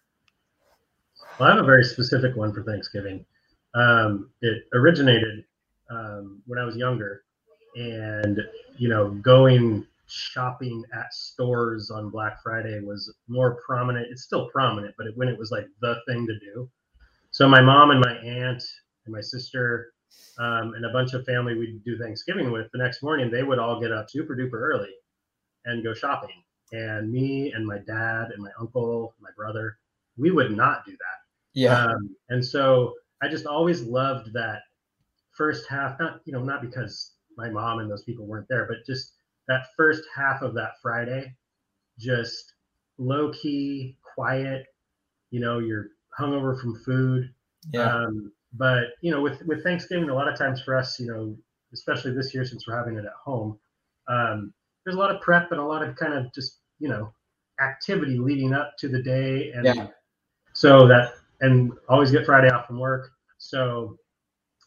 [1.38, 3.24] Well, I have a very specific one for Thanksgiving.
[3.74, 5.44] Um, it originated
[5.88, 7.22] um, when I was younger,
[7.76, 8.40] and
[8.76, 14.08] you know, going shopping at stores on Black Friday was more prominent.
[14.10, 16.68] It's still prominent, but it, when it was like the thing to do.
[17.30, 18.62] So my mom and my aunt
[19.04, 19.92] and my sister
[20.38, 23.58] um, and a bunch of family we'd do Thanksgiving with, the next morning they would
[23.60, 24.90] all get up super duper early
[25.66, 26.42] and go shopping.
[26.72, 29.78] And me and my dad and my uncle, my brother,
[30.16, 31.17] we would not do that.
[31.58, 31.86] Yeah.
[31.86, 34.62] Um, and so I just always loved that
[35.32, 38.86] first half, not, you know, not because my mom and those people weren't there, but
[38.86, 39.14] just
[39.48, 41.34] that first half of that Friday,
[41.98, 42.52] just
[42.98, 44.66] low key, quiet,
[45.30, 47.32] you know, you're hungover from food.
[47.72, 47.92] yeah.
[47.92, 51.36] Um, but you know, with with Thanksgiving, a lot of times for us, you know,
[51.74, 53.58] especially this year since we're having it at home,
[54.06, 54.54] um,
[54.84, 57.12] there's a lot of prep and a lot of kind of just you know
[57.60, 59.88] activity leading up to the day, and Yeah.
[60.54, 63.96] so that and always get Friday off from work, so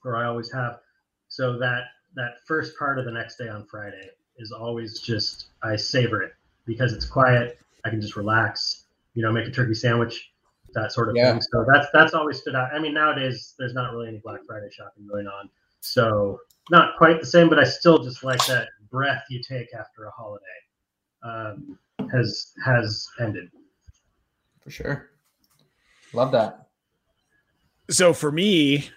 [0.03, 0.79] or I always have,
[1.27, 1.83] so that
[2.15, 6.33] that first part of the next day on Friday is always just I savor it
[6.65, 7.59] because it's quiet.
[7.85, 10.31] I can just relax, you know, make a turkey sandwich,
[10.73, 11.33] that sort of Yeah.
[11.33, 11.41] thing.
[11.41, 12.73] So that's that's always stood out.
[12.73, 15.49] I mean, nowadays there's not really any Black Friday shopping going on,
[15.81, 16.39] so
[16.69, 17.49] not quite the same.
[17.49, 20.45] But I still just like that breath you take after a holiday
[21.23, 21.77] um,
[22.11, 23.51] has has ended.
[24.61, 25.10] For sure.
[26.13, 26.67] Love that.
[27.89, 28.89] So for me,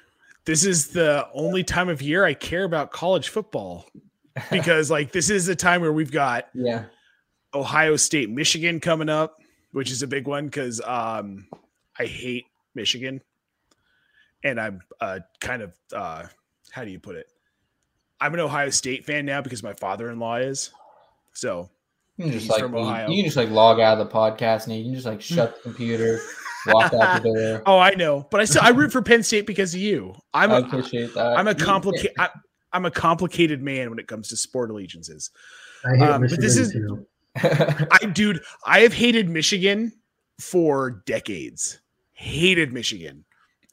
[0.45, 3.87] this is the only time of year I care about college football
[4.51, 6.85] because like this is the time where we've got Yeah.
[7.55, 9.39] Ohio State, Michigan coming up,
[9.73, 11.47] which is a big one because um,
[11.99, 13.21] I hate Michigan,
[14.43, 16.25] and I'm uh, kind of uh,
[16.73, 17.27] how do you put it?
[18.21, 20.71] I'm an Ohio State fan now because my father-in-law is.
[21.33, 21.71] So
[22.17, 23.09] You can just like from Ohio.
[23.09, 25.55] you can just like log out of the podcast and you can just like shut
[25.57, 26.21] the computer,
[26.67, 27.63] walk out the door.
[27.67, 30.15] oh, I know, but I still I root for Penn State because of you.
[30.33, 31.37] I'm I a, appreciate that.
[31.39, 32.13] I'm a complicated
[32.73, 35.31] I'm a complicated man when it comes to sport allegiances.
[35.85, 37.07] I hate Um, but Michigan this is- too.
[37.37, 39.93] I dude, I have hated Michigan
[40.41, 41.81] for decades.
[42.13, 43.25] Hated Michigan.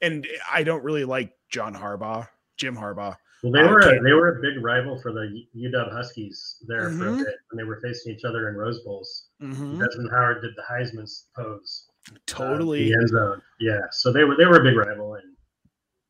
[0.02, 2.28] And I don't really like John Harbaugh,
[2.58, 3.16] Jim Harbaugh.
[3.44, 7.08] Well, they were a, they were a big rival for the UW Huskies there for
[7.08, 7.18] a Mhm.
[7.20, 9.28] bit when they were facing each other in Rose Bowls.
[9.42, 9.80] Mhm.
[9.80, 11.88] Desmond Howard did the Heisman pose.
[12.10, 12.86] Uh, Totally.
[12.90, 13.41] the end zone.
[13.60, 15.23] Yeah, so they were they were a big rival, and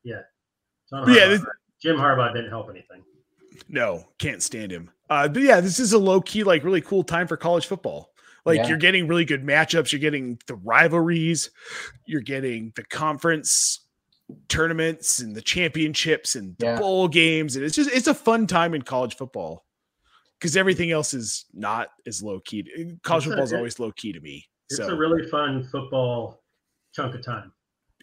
[0.04, 0.22] yeah,
[0.90, 1.44] John But yeah, this-
[1.80, 3.02] Jim Harbaugh didn't help anything.
[3.68, 4.90] No, can't stand him.
[5.10, 8.08] Uh, but yeah, this is a low key, like really cool time for college football.
[8.46, 8.68] Like Yeah.
[8.68, 9.92] you're getting really good matchups.
[9.92, 11.50] You're getting the rivalries.
[12.06, 13.84] You're getting the conference
[14.48, 16.78] tournaments and the championships and the Yeah.
[16.78, 17.54] bowl games.
[17.56, 19.66] And it's just it's a fun time in college football
[20.40, 22.62] because everything else is not as low key.
[23.02, 24.46] College It's football is always low key to me.
[24.72, 26.42] It's so a really fun football
[26.92, 27.52] chunk of time.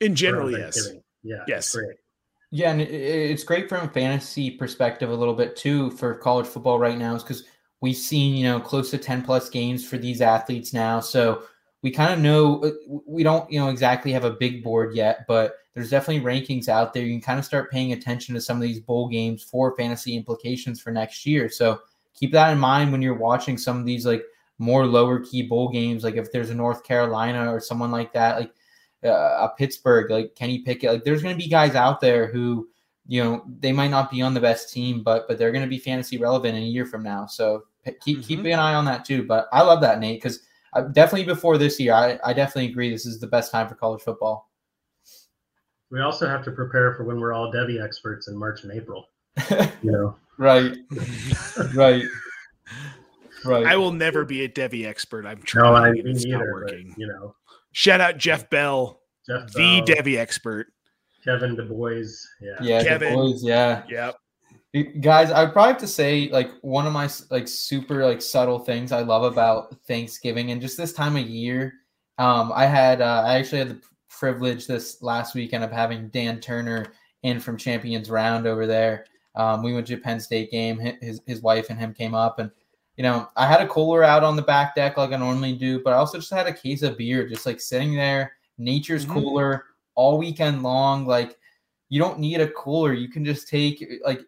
[0.01, 0.89] in general, yes.
[1.23, 1.43] Yeah.
[1.47, 1.75] Yes.
[1.75, 1.95] Great.
[2.51, 6.15] Yeah, and it, it- it's great from a fantasy perspective a little bit too for
[6.15, 7.43] college football right now, is because
[7.81, 11.43] we've seen you know close to ten plus games for these athletes now, so
[11.81, 12.71] we kind of know uh,
[13.05, 16.93] we don't you know exactly have a big board yet, but there's definitely rankings out
[16.93, 17.03] there.
[17.03, 20.17] You can kind of start paying attention to some of these bowl games for fantasy
[20.17, 21.47] implications for next year.
[21.49, 21.79] So
[22.15, 24.23] keep that in mind when you're watching some of these like
[24.59, 28.37] more lower key bowl games, like if there's a North Carolina or someone like that,
[28.39, 28.53] like
[29.03, 30.91] uh, a Pittsburgh, like Kenny Pickett.
[30.91, 32.67] Like there's going to be guys out there who,
[33.07, 35.69] you know, they might not be on the best team, but but they're going to
[35.69, 37.25] be fantasy relevant in a year from now.
[37.25, 38.53] So p- keep keep Mhm.
[38.53, 39.23] an eye on that too.
[39.23, 40.41] But I love that Nate because
[40.91, 44.01] definitely before this year, I I definitely agree this is the best time for college
[44.01, 44.49] football.
[45.89, 49.07] We also have to prepare for when we're all Devy experts in March and April.
[49.81, 50.75] You know, right,
[51.73, 52.03] right,
[53.45, 53.65] right.
[53.65, 55.25] I will never be a Devy expert.
[55.25, 55.75] I'm no, trying.
[55.83, 56.63] I and me it's not neither.
[56.65, 56.95] But, working.
[56.97, 57.35] you know,
[57.71, 60.67] Shout out Jeff Bell, Jeff the Bell, Devy expert.
[61.23, 62.03] Kevin Du Bois.
[62.41, 62.55] Yeah.
[62.61, 63.13] yeah, the Kevin.
[63.13, 63.83] boys, yeah.
[63.89, 64.15] Yep.
[65.01, 68.91] guys i'd probably have to say like one of my like super like subtle things
[68.91, 71.73] i love about thanksgiving and just this time of year
[72.19, 76.39] um i had uh, i actually had the privilege this last weekend of having dan
[76.39, 76.85] turner
[77.23, 79.05] in from champions round over there
[79.35, 82.37] um we went to a penn state game his, his wife and him came up
[82.37, 82.51] and
[82.99, 85.81] you know i had a cooler out on the back deck like i normally do
[85.83, 89.13] but i also just had a case of beer just like sitting there nature's Mhm.
[89.13, 89.63] cooler
[89.95, 91.37] all weekend long like
[91.87, 94.19] you don't need a cooler you can just take like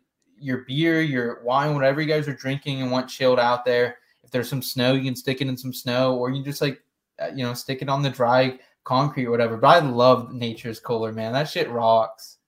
[0.43, 3.97] your beer, your wine, whatever you guys are drinking and want chilled out there.
[4.23, 6.63] If there's some snow, you can stick it in some snow, or you can just
[6.63, 6.81] like,
[7.21, 9.55] uh, you know, stick it on the dry concrete or whatever.
[9.55, 11.31] But I love nature's cooler, man.
[11.33, 12.39] That shit rocks.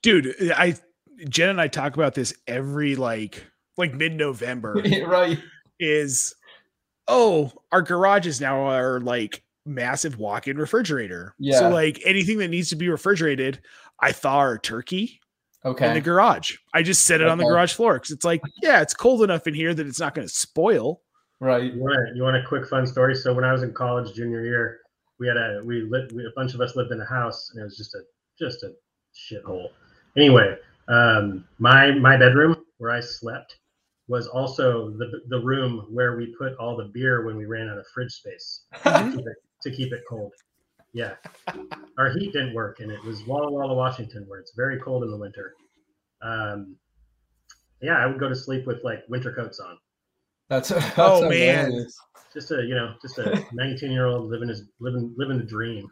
[0.00, 0.76] Dude, I
[1.28, 3.44] Jen and I talk about this every like
[3.76, 5.38] like mid-November right.
[5.78, 6.34] Is
[7.08, 11.34] oh, our garages now are like massive walk-in refrigerator.
[11.38, 11.58] Yeah.
[11.58, 13.60] So like anything that needs to be refrigerated,
[14.00, 15.20] I thaw our turkey
[15.64, 15.88] Okay.
[15.88, 16.56] in the garage.
[16.74, 19.46] I just set it on the garage floor because it's like, yeah, it's cold enough
[19.46, 21.02] in here that it's not going to spoil.
[21.40, 21.72] right.
[21.72, 23.14] You want you want a quick fun story?
[23.14, 24.80] So when I was in college junior year,
[25.20, 27.60] we had a we lived we, a bunch of us lived in a house and
[27.60, 28.00] it was just a
[28.38, 28.72] just a
[29.14, 29.68] shithole.
[30.16, 30.56] Anyway,
[30.88, 33.58] um, my my bedroom where I slept
[34.12, 37.78] was also the the room where we put all the beer when we ran out
[37.78, 38.46] of fridge space
[38.84, 40.32] to keep it, to keep it cold.
[40.92, 41.14] Yeah,
[41.98, 45.10] our heat didn't work, and it was Walla Walla, Washington, where it's very cold in
[45.10, 45.54] the winter.
[46.20, 46.76] Um,
[47.80, 49.78] yeah, I would go to sleep with like winter coats on.
[50.50, 51.66] That's, that's Oh, man.
[51.70, 51.96] hilarious.
[52.34, 55.88] just a you know just a 19 year old living his living living the dream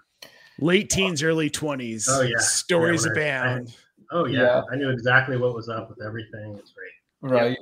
[0.59, 2.05] Late teens, early 20s.
[2.11, 2.37] Oh, yeah.
[2.39, 3.77] Stories Yeah, when I- abound.
[4.13, 4.63] oh yeah, Yeah.
[4.71, 7.57] i knew exactly what was up with everything it's great Right.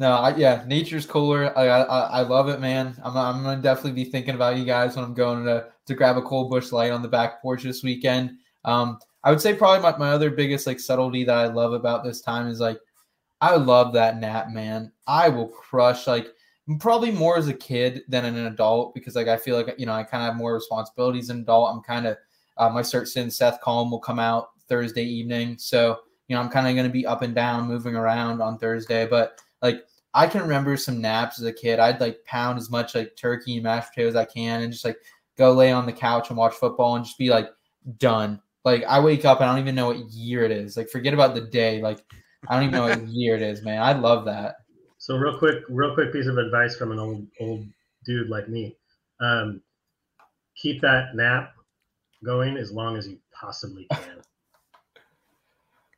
[0.00, 1.56] No, I, yeah, nature's cooler.
[1.58, 2.96] I, I I love it, man.
[3.04, 6.16] I'm I'm gonna definitely be thinking about you guys when I'm going to to grab
[6.16, 8.38] a cold Busch Light on the back porch this weekend.
[8.64, 12.02] Um, I would say probably my, my other biggest like subtlety that I love about
[12.02, 12.80] this time is like
[13.42, 14.90] I love that nap, man.
[15.06, 16.28] I will crush like
[16.78, 19.92] probably more as a kid than an adult because like I feel like you know
[19.92, 21.74] I kind of have more responsibilities as an adult.
[21.74, 22.16] I'm kind of
[22.56, 25.98] uh, my search in Seth Colm will come out Thursday evening, so
[26.28, 29.06] you know I'm kind of going to be up and down, moving around on Thursday.
[29.06, 31.78] But like I can remember some naps as a kid.
[31.78, 34.84] I'd like pound as much like turkey and mashed potatoes as I can, and just
[34.84, 34.98] like
[35.38, 37.48] go lay on the couch and watch football and just be like
[37.98, 38.40] done.
[38.64, 40.76] Like I wake up and I don't even know what year it is.
[40.76, 41.80] Like forget about the day.
[41.80, 42.04] Like
[42.48, 43.80] I don't even know what year it is, man.
[43.82, 44.56] I love that.
[44.98, 47.64] so real quick real quick piece of advice from an old old
[48.04, 48.76] dude like me
[49.20, 49.62] um,
[50.56, 51.52] keep that nap
[52.24, 54.20] going as long as you possibly can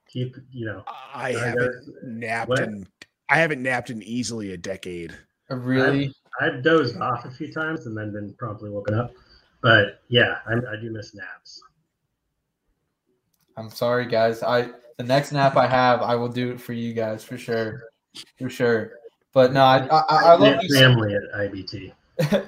[0.08, 2.60] keep you know I I haven't napped What?
[2.60, 2.86] in
[3.32, 5.16] I haven't napped in easily a decade.
[5.50, 6.14] I really.
[6.40, 9.12] i've dozed off a few times and then been promptly woken up
[9.60, 11.62] but yeah i, I do miss naps
[13.56, 14.42] I'm sorry, guys.
[14.42, 17.82] I the next nap I have, I will do it for you guys for sure,
[18.38, 18.92] for sure.
[19.32, 21.92] But no, I I, I love these family at ibt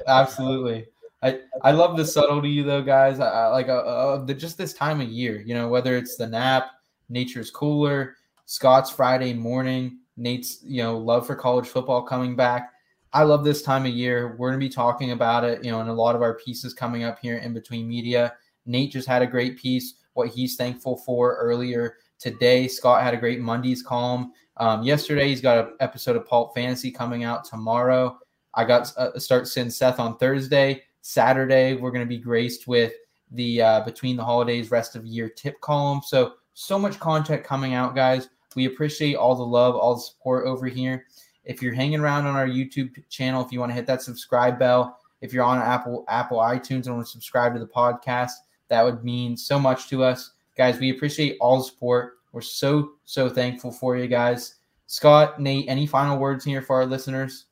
[0.06, 0.86] Absolutely.
[1.22, 3.18] I, I love the subtlety though, guys.
[3.18, 5.40] I, I like uh, uh, the, just this time of year.
[5.40, 6.70] You know, whether it's the nap,
[7.08, 12.72] nature's cooler, Scott's Friday morning, Nate's you know love for college football coming back.
[13.12, 14.36] I love this time of year.
[14.36, 17.04] We're gonna be talking about it, you know, in a lot of our pieces coming
[17.04, 18.34] up here in between media.
[18.66, 19.94] Nate just had a great piece.
[20.14, 22.68] What he's thankful for earlier today.
[22.68, 24.32] Scott had a great Mondays column.
[24.56, 28.18] Um, yesterday, he's got an episode of Pulp Fantasy coming out tomorrow.
[28.54, 30.82] I got uh, start seeing Seth on Thursday.
[31.00, 32.92] Saturday, we're going to be graced with
[33.32, 36.00] the uh, between the holidays, rest of year tip column.
[36.04, 38.28] So so much content coming out, guys.
[38.54, 41.06] We appreciate all the love, all the support over here.
[41.44, 44.58] If you're hanging around on our YouTube channel, if you want to hit that subscribe
[44.58, 48.32] bell, if you're on Apple Apple iTunes and want to subscribe to the podcast,
[48.68, 50.78] that would mean so much to us, guys.
[50.78, 52.18] We appreciate all the support.
[52.32, 54.56] We're so so thankful for you guys.
[54.86, 57.46] Scott, Nate, any final words here for our listeners?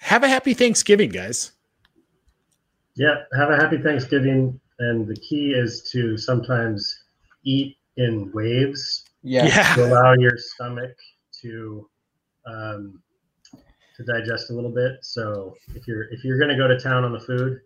[0.00, 1.52] Have a happy Thanksgiving, guys.
[2.94, 4.60] Yeah, have a happy Thanksgiving.
[4.80, 7.04] And the key is to sometimes
[7.44, 9.46] eat in waves Yeah.
[9.46, 9.74] Yeah.
[9.74, 10.96] to allow your stomach
[11.42, 11.88] to
[12.46, 13.02] um,
[13.96, 14.98] to digest a little bit.
[15.02, 17.60] So if you're if you're gonna go to town on the food,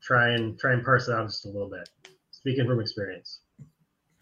[0.00, 1.88] try and try and parse it out just a little bit.
[2.30, 3.40] Speaking from experience.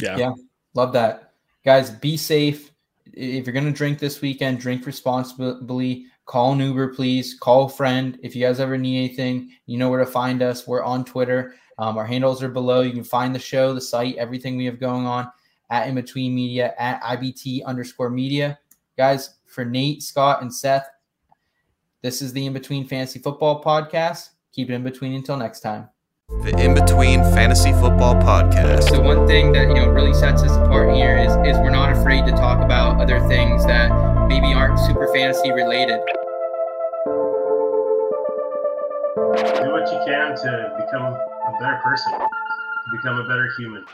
[0.00, 0.16] Yeah.
[0.16, 0.32] Yeah.
[0.74, 1.34] Love that.
[1.64, 2.72] Guys, be safe.
[3.12, 6.06] If you're going to drink this weekend, drink responsibly.
[6.24, 7.38] Call an Uber, please.
[7.38, 8.18] Call a friend.
[8.22, 10.66] If you guys ever need anything, you know where to find us.
[10.66, 11.54] We're on Twitter.
[11.78, 12.82] Um, our handles are below.
[12.82, 15.30] You can find the show, the site, everything we have going on
[15.70, 18.58] at In Between Media, at IBT underscore media.
[18.96, 20.88] Guys, for Nate, Scott, and Seth,
[22.00, 24.30] this is the In Between Fantasy Football Podcast.
[24.52, 25.88] Keep it in between until next time.
[26.28, 28.88] The In Between Fantasy Football Podcast.
[28.90, 31.90] So one thing that you know really sets us apart here is is we're not
[31.90, 33.90] afraid to talk about other things that
[34.28, 36.00] maybe aren't super fantasy related.
[39.16, 43.84] Do what you can to become a better person, to become a better human.